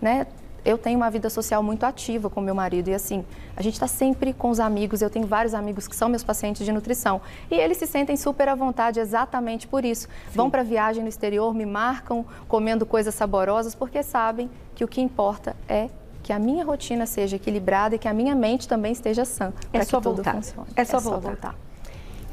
Né? 0.01 0.27
Eu 0.65 0.77
tenho 0.77 0.97
uma 0.97 1.11
vida 1.11 1.31
social 1.31 1.63
muito 1.63 1.85
ativa 1.85 2.29
com 2.29 2.41
meu 2.41 2.55
marido 2.55 2.89
e 2.89 2.95
assim, 2.95 3.25
a 3.57 3.63
gente 3.63 3.75
está 3.75 3.87
sempre 3.87 4.33
com 4.33 4.51
os 4.51 4.59
amigos. 4.59 5.01
Eu 5.01 5.11
tenho 5.11 5.27
vários 5.27 5.55
amigos 5.55 5.87
que 5.87 5.95
são 5.95 6.09
meus 6.09 6.25
pacientes 6.25 6.65
de 6.65 6.73
nutrição 6.73 7.21
e 7.51 7.55
eles 7.55 7.77
se 7.77 7.87
sentem 7.87 8.17
super 8.17 8.49
à 8.49 8.55
vontade 8.55 8.99
exatamente 8.99 9.69
por 9.69 9.85
isso. 9.85 10.09
Sim. 10.09 10.35
Vão 10.35 10.51
para 10.51 10.63
viagem 10.63 11.03
no 11.03 11.09
exterior, 11.09 11.55
me 11.55 11.67
marcam 11.67 12.25
comendo 12.49 12.85
coisas 12.85 13.15
saborosas 13.15 13.75
porque 13.75 14.03
sabem 14.03 14.51
que 14.75 14.83
o 14.83 14.89
que 14.89 15.01
importa 15.01 15.55
é 15.69 15.89
que 16.27 16.33
a 16.33 16.41
minha 16.41 16.65
rotina 16.65 17.07
seja 17.07 17.37
equilibrada 17.37 17.95
e 17.95 17.99
que 18.01 18.09
a 18.09 18.13
minha 18.13 18.35
mente 18.35 18.67
também 18.67 18.91
esteja 18.91 19.25
sã. 19.25 19.53
É 19.73 19.85
só 19.85 20.01
voltar. 20.01 20.35
Funcione. 20.35 20.67
É 20.75 20.85
só, 20.85 20.97
é 20.97 21.01
voltar. 21.01 21.21
só 21.21 21.29
voltar. 21.29 21.55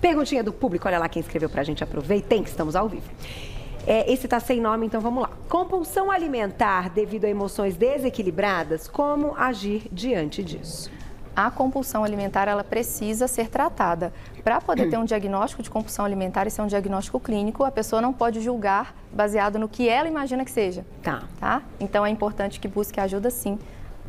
Perguntinha 0.02 0.44
do 0.44 0.52
público, 0.52 0.88
olha 0.88 0.98
lá 0.98 1.08
quem 1.08 1.20
escreveu 1.20 1.48
pra 1.48 1.64
gente, 1.64 1.84
aproveitem 1.84 2.42
que 2.42 2.50
estamos 2.50 2.76
ao 2.76 2.90
vivo. 2.90 3.08
É, 3.86 4.12
esse 4.12 4.26
está 4.26 4.40
sem 4.40 4.60
nome, 4.60 4.88
então 4.88 5.00
vamos 5.00 5.22
lá. 5.22 5.30
Compulsão 5.48 6.10
alimentar 6.10 6.90
devido 6.90 7.26
a 7.26 7.30
emoções 7.30 7.76
desequilibradas, 7.76 8.88
como 8.88 9.36
agir 9.36 9.88
diante 9.92 10.42
disso? 10.42 10.90
A 11.36 11.52
compulsão 11.52 12.04
alimentar 12.04 12.48
ela 12.48 12.64
precisa 12.64 13.28
ser 13.28 13.48
tratada. 13.50 14.12
Para 14.44 14.60
poder 14.60 14.90
ter 14.90 14.98
um 14.98 15.06
diagnóstico 15.06 15.62
de 15.62 15.70
compulsão 15.70 16.04
alimentar 16.04 16.48
e 16.48 16.50
ser 16.50 16.64
um 16.64 16.68
diagnóstico 16.68 17.20
clínico, 17.20 17.64
a 17.64 17.72
pessoa 17.72 18.02
não 18.02 18.12
pode 18.12 18.42
julgar 18.42 18.96
baseado 19.12 19.60
no 19.60 19.70
que 19.70 19.88
ela 19.88 20.08
imagina 20.08 20.44
que 20.44 20.52
seja. 20.52 20.84
Tá. 21.04 21.24
tá? 21.40 21.62
Então 21.80 22.04
é 22.04 22.10
importante 22.10 22.60
que 22.60 22.68
busque 22.68 23.00
ajuda 23.00 23.30
sim 23.30 23.60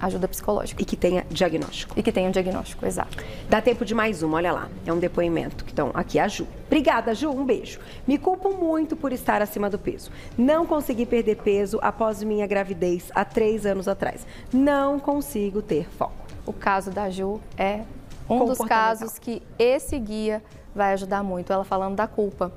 ajuda 0.06 0.28
psicológica. 0.28 0.80
E 0.82 0.84
que 0.84 0.96
tenha 0.96 1.26
diagnóstico. 1.30 1.98
E 1.98 2.02
que 2.02 2.12
tenha 2.12 2.28
um 2.28 2.32
diagnóstico, 2.32 2.86
exato. 2.86 3.16
Dá 3.48 3.60
tempo 3.60 3.84
de 3.84 3.94
mais 3.94 4.22
uma, 4.22 4.36
olha 4.36 4.52
lá. 4.52 4.68
É 4.86 4.92
um 4.92 4.98
depoimento. 4.98 5.64
Então, 5.70 5.90
aqui 5.94 6.18
a 6.18 6.28
Ju. 6.28 6.46
Obrigada, 6.66 7.14
Ju. 7.14 7.30
Um 7.30 7.44
beijo. 7.44 7.80
Me 8.06 8.18
culpo 8.18 8.54
muito 8.54 8.96
por 8.96 9.12
estar 9.12 9.42
acima 9.42 9.68
do 9.68 9.78
peso. 9.78 10.10
Não 10.36 10.66
consegui 10.66 11.06
perder 11.06 11.36
peso 11.36 11.78
após 11.82 12.22
minha 12.22 12.46
gravidez 12.46 13.10
há 13.14 13.24
três 13.24 13.66
anos 13.66 13.88
atrás. 13.88 14.26
Não 14.52 14.98
consigo 14.98 15.62
ter 15.62 15.88
foco. 15.88 16.14
O 16.46 16.52
caso 16.52 16.90
da 16.90 17.08
Ju 17.08 17.40
é 17.56 17.82
um 18.28 18.44
dos 18.44 18.58
casos 18.58 19.18
que 19.18 19.42
esse 19.58 19.98
guia 19.98 20.42
vai 20.74 20.92
ajudar 20.92 21.22
muito. 21.22 21.52
Ela 21.52 21.64
falando 21.64 21.96
da 21.96 22.06
culpa. 22.06 22.52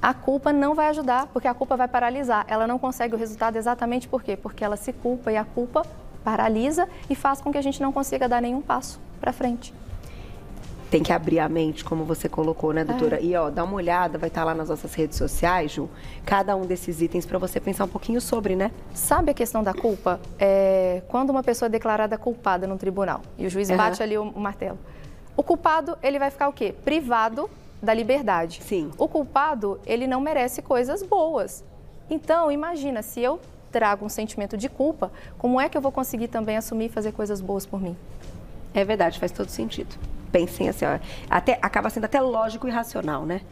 A 0.00 0.12
culpa 0.12 0.52
não 0.52 0.74
vai 0.74 0.88
ajudar, 0.88 1.26
porque 1.28 1.48
a 1.48 1.54
culpa 1.54 1.76
vai 1.76 1.88
paralisar. 1.88 2.44
Ela 2.48 2.66
não 2.66 2.78
consegue 2.78 3.14
o 3.14 3.18
resultado 3.18 3.56
exatamente 3.56 4.06
por 4.06 4.22
quê? 4.22 4.36
Porque 4.36 4.64
ela 4.64 4.76
se 4.76 4.92
culpa 4.92 5.32
e 5.32 5.36
a 5.36 5.44
culpa 5.44 5.82
paralisa 6.26 6.88
e 7.08 7.14
faz 7.14 7.40
com 7.40 7.52
que 7.52 7.58
a 7.58 7.62
gente 7.62 7.80
não 7.80 7.92
consiga 7.92 8.28
dar 8.28 8.42
nenhum 8.42 8.60
passo 8.60 8.98
para 9.20 9.32
frente. 9.32 9.72
Tem 10.90 11.00
que 11.00 11.12
abrir 11.12 11.38
a 11.38 11.48
mente, 11.48 11.84
como 11.84 12.04
você 12.04 12.28
colocou, 12.28 12.72
né, 12.72 12.84
doutora? 12.84 13.18
É. 13.18 13.22
E 13.22 13.36
ó, 13.36 13.48
dá 13.48 13.62
uma 13.62 13.74
olhada, 13.74 14.18
vai 14.18 14.28
estar 14.28 14.42
lá 14.42 14.52
nas 14.52 14.68
nossas 14.68 14.92
redes 14.92 15.16
sociais, 15.16 15.70
Ju, 15.70 15.88
cada 16.24 16.56
um 16.56 16.62
desses 16.66 17.00
itens 17.00 17.24
para 17.24 17.38
você 17.38 17.60
pensar 17.60 17.84
um 17.84 17.88
pouquinho 17.88 18.20
sobre, 18.20 18.56
né? 18.56 18.72
Sabe 18.92 19.30
a 19.30 19.34
questão 19.34 19.62
da 19.62 19.72
culpa? 19.72 20.18
É, 20.36 21.00
quando 21.06 21.30
uma 21.30 21.44
pessoa 21.44 21.68
é 21.68 21.70
declarada 21.70 22.18
culpada 22.18 22.66
no 22.66 22.76
tribunal 22.76 23.22
e 23.38 23.46
o 23.46 23.50
juiz 23.50 23.70
uhum. 23.70 23.76
bate 23.76 24.02
ali 24.02 24.18
o, 24.18 24.24
o 24.24 24.40
martelo, 24.40 24.78
o 25.36 25.44
culpado 25.44 25.96
ele 26.02 26.18
vai 26.18 26.30
ficar 26.30 26.48
o 26.48 26.52
quê? 26.52 26.74
Privado 26.84 27.48
da 27.80 27.94
liberdade. 27.94 28.62
Sim. 28.64 28.90
O 28.98 29.06
culpado, 29.06 29.78
ele 29.86 30.08
não 30.08 30.20
merece 30.20 30.60
coisas 30.60 31.04
boas. 31.04 31.64
Então, 32.10 32.50
imagina, 32.50 33.02
se 33.02 33.20
eu 33.20 33.40
trago 33.76 34.06
um 34.06 34.08
sentimento 34.08 34.56
de 34.56 34.70
culpa, 34.70 35.12
como 35.36 35.60
é 35.60 35.68
que 35.68 35.76
eu 35.76 35.82
vou 35.82 35.92
conseguir 35.92 36.28
também 36.28 36.56
assumir 36.56 36.86
e 36.86 36.88
fazer 36.88 37.12
coisas 37.12 37.42
boas 37.42 37.66
por 37.66 37.78
mim? 37.78 37.94
É 38.72 38.82
verdade, 38.82 39.18
faz 39.18 39.30
todo 39.30 39.50
sentido. 39.50 39.94
Pensem 40.32 40.66
assim, 40.66 40.86
ó, 40.86 40.98
até, 41.28 41.58
acaba 41.60 41.90
sendo 41.90 42.06
até 42.06 42.18
lógico 42.18 42.66
e 42.66 42.70
racional, 42.70 43.26
né? 43.26 43.42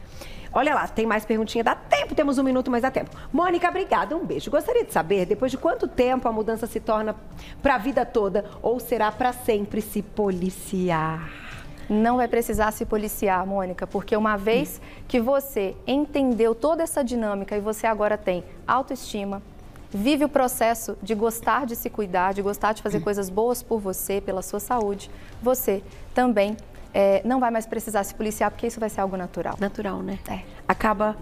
Olha 0.50 0.74
lá, 0.74 0.88
tem 0.88 1.04
mais 1.04 1.26
perguntinha, 1.26 1.62
dá 1.62 1.74
tempo, 1.74 2.14
temos 2.14 2.38
um 2.38 2.42
minuto, 2.42 2.70
mas 2.70 2.80
dá 2.80 2.90
tempo. 2.90 3.10
Mônica, 3.30 3.68
obrigada, 3.68 4.16
um 4.16 4.24
beijo. 4.24 4.50
Gostaria 4.50 4.82
de 4.82 4.94
saber, 4.94 5.26
depois 5.26 5.50
de 5.50 5.58
quanto 5.58 5.86
tempo 5.86 6.26
a 6.26 6.32
mudança 6.32 6.66
se 6.66 6.80
torna 6.80 7.14
para 7.62 7.74
a 7.74 7.78
vida 7.78 8.06
toda 8.06 8.46
ou 8.62 8.80
será 8.80 9.12
para 9.12 9.30
sempre 9.30 9.82
se 9.82 10.00
policiar? 10.00 11.30
Não 11.86 12.16
vai 12.16 12.28
precisar 12.28 12.70
se 12.70 12.86
policiar, 12.86 13.46
Mônica, 13.46 13.86
porque 13.86 14.16
uma 14.16 14.38
vez 14.38 14.80
que 15.06 15.20
você 15.20 15.76
entendeu 15.86 16.54
toda 16.54 16.82
essa 16.82 17.04
dinâmica 17.04 17.54
e 17.54 17.60
você 17.60 17.86
agora 17.86 18.16
tem 18.16 18.42
autoestima, 18.66 19.42
vive 19.94 20.24
o 20.24 20.28
processo 20.28 20.98
de 21.00 21.14
gostar 21.14 21.64
de 21.64 21.76
se 21.76 21.88
cuidar, 21.88 22.34
de 22.34 22.42
gostar 22.42 22.72
de 22.72 22.82
fazer 22.82 22.98
coisas 22.98 23.30
boas 23.30 23.62
por 23.62 23.78
você, 23.78 24.20
pela 24.20 24.42
sua 24.42 24.58
saúde, 24.58 25.08
você 25.40 25.84
também 26.12 26.56
é, 26.92 27.22
não 27.24 27.38
vai 27.38 27.50
mais 27.50 27.64
precisar 27.64 28.02
se 28.02 28.12
policiar, 28.12 28.50
porque 28.50 28.66
isso 28.66 28.80
vai 28.80 28.90
ser 28.90 29.00
algo 29.00 29.16
natural. 29.16 29.54
Natural, 29.60 30.02
né? 30.02 30.18
É. 30.28 30.40
Acaba 30.66 31.16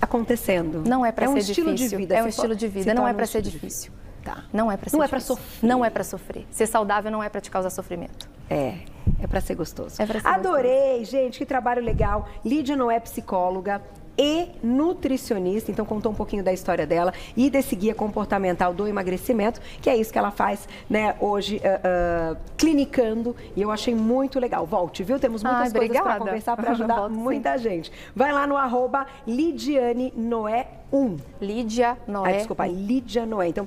acontecendo. 0.00 0.82
Não 0.88 1.04
é 1.04 1.12
para 1.12 1.26
é 1.26 1.28
um 1.28 1.32
ser 1.34 1.40
estilo 1.40 1.74
difícil. 1.74 1.98
de 1.98 2.04
vida. 2.04 2.16
É 2.16 2.22
um 2.22 2.28
estilo 2.28 2.56
de 2.56 2.68
vida, 2.68 2.94
não 2.94 3.06
é 3.06 3.12
um 3.12 3.14
para 3.14 3.26
ser 3.26 3.42
difícil. 3.42 3.92
Tá. 4.24 4.44
Não 4.52 4.70
é 4.72 4.76
para 4.76 4.88
ser 4.88 4.96
Não 4.96 5.04
é 5.04 5.08
pra 5.08 5.18
difícil. 5.18 5.36
sofrer. 5.36 5.68
Não 5.68 5.84
é 5.84 5.90
para 5.90 6.04
sofrer. 6.04 6.46
Ser 6.50 6.66
saudável 6.66 7.10
não 7.10 7.22
é 7.22 7.28
para 7.28 7.40
te 7.40 7.50
causar 7.50 7.70
sofrimento. 7.70 8.28
É, 8.48 8.78
é 9.22 9.26
para 9.26 9.40
ser 9.40 9.54
gostoso. 9.54 10.00
É 10.00 10.06
pra 10.06 10.20
ser 10.20 10.26
Adorei, 10.26 11.04
gente, 11.04 11.38
que 11.38 11.46
trabalho 11.46 11.82
legal. 11.82 12.28
Lídia 12.44 12.76
não 12.76 12.90
é 12.90 12.98
psicóloga 12.98 13.80
e 14.20 14.48
nutricionista, 14.62 15.70
então 15.70 15.86
contou 15.86 16.12
um 16.12 16.14
pouquinho 16.14 16.44
da 16.44 16.52
história 16.52 16.86
dela 16.86 17.10
e 17.34 17.48
desse 17.48 17.74
guia 17.74 17.94
comportamental 17.94 18.74
do 18.74 18.86
emagrecimento, 18.86 19.62
que 19.80 19.88
é 19.88 19.96
isso 19.96 20.12
que 20.12 20.18
ela 20.18 20.30
faz, 20.30 20.68
né, 20.90 21.16
hoje, 21.18 21.56
uh, 21.56 22.34
uh, 22.34 22.36
clinicando, 22.58 23.34
e 23.56 23.62
eu 23.62 23.70
achei 23.70 23.94
muito 23.94 24.38
legal. 24.38 24.66
Volte, 24.66 25.02
viu? 25.02 25.18
Temos 25.18 25.42
muitas 25.42 25.72
Ai, 25.72 25.78
coisas 25.78 26.00
para 26.02 26.18
conversar, 26.18 26.54
para 26.54 26.70
ajudar 26.72 26.96
Volto 26.96 27.14
sim. 27.14 27.18
muita 27.18 27.56
gente. 27.56 27.90
Vai 28.14 28.30
lá 28.30 28.46
no 28.46 28.58
arroba 28.58 29.06
Lidiane 29.26 30.12
Noé 30.14 30.66
1. 30.92 31.16
Lídia 31.40 31.96
Noé. 32.06 32.34
Ah, 32.34 32.36
desculpa, 32.36 32.66
Lídia 32.66 33.24
Noé. 33.24 33.48
Então, 33.48 33.66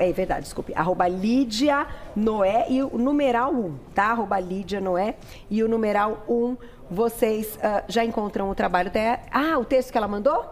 é 0.00 0.12
verdade, 0.12 0.44
desculpe. 0.44 0.72
Arroba 0.74 1.06
Lídia 1.08 1.86
Noé 2.16 2.66
e 2.70 2.82
o 2.82 2.96
numeral 2.96 3.52
1, 3.52 3.74
tá? 3.94 4.04
Arroba 4.12 4.40
Lídia 4.40 4.80
Noé 4.80 5.16
e 5.50 5.62
o 5.62 5.68
numeral 5.68 6.24
1. 6.28 6.56
Vocês 6.90 7.58
ah, 7.62 7.82
já 7.88 8.04
encontram 8.04 8.50
o 8.50 8.54
trabalho 8.54 8.90
dela. 8.90 9.18
Ah, 9.30 9.58
o 9.58 9.64
texto 9.64 9.90
que 9.90 9.98
ela 9.98 10.08
mandou? 10.08 10.44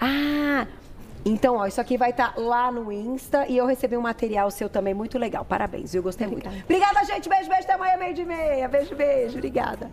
Ah, 0.00 0.66
então, 1.24 1.56
ó, 1.56 1.66
isso 1.66 1.80
aqui 1.80 1.96
vai 1.96 2.10
estar 2.10 2.34
lá 2.36 2.70
no 2.70 2.90
Insta 2.92 3.46
e 3.48 3.56
eu 3.56 3.66
recebi 3.66 3.96
um 3.96 4.00
material 4.00 4.50
seu 4.50 4.68
também 4.68 4.94
muito 4.94 5.18
legal. 5.18 5.44
Parabéns, 5.44 5.94
eu 5.94 6.02
gostei 6.02 6.26
Obrigada. 6.26 6.54
muito. 6.54 6.64
Obrigada, 6.64 7.04
gente. 7.04 7.28
Beijo, 7.28 7.48
beijo. 7.48 7.64
Até 7.64 7.74
amanhã, 7.74 7.96
meio 7.96 8.14
de 8.14 8.24
meia. 8.24 8.68
Beijo, 8.68 8.94
beijo. 8.94 9.36
Obrigada. 9.36 9.90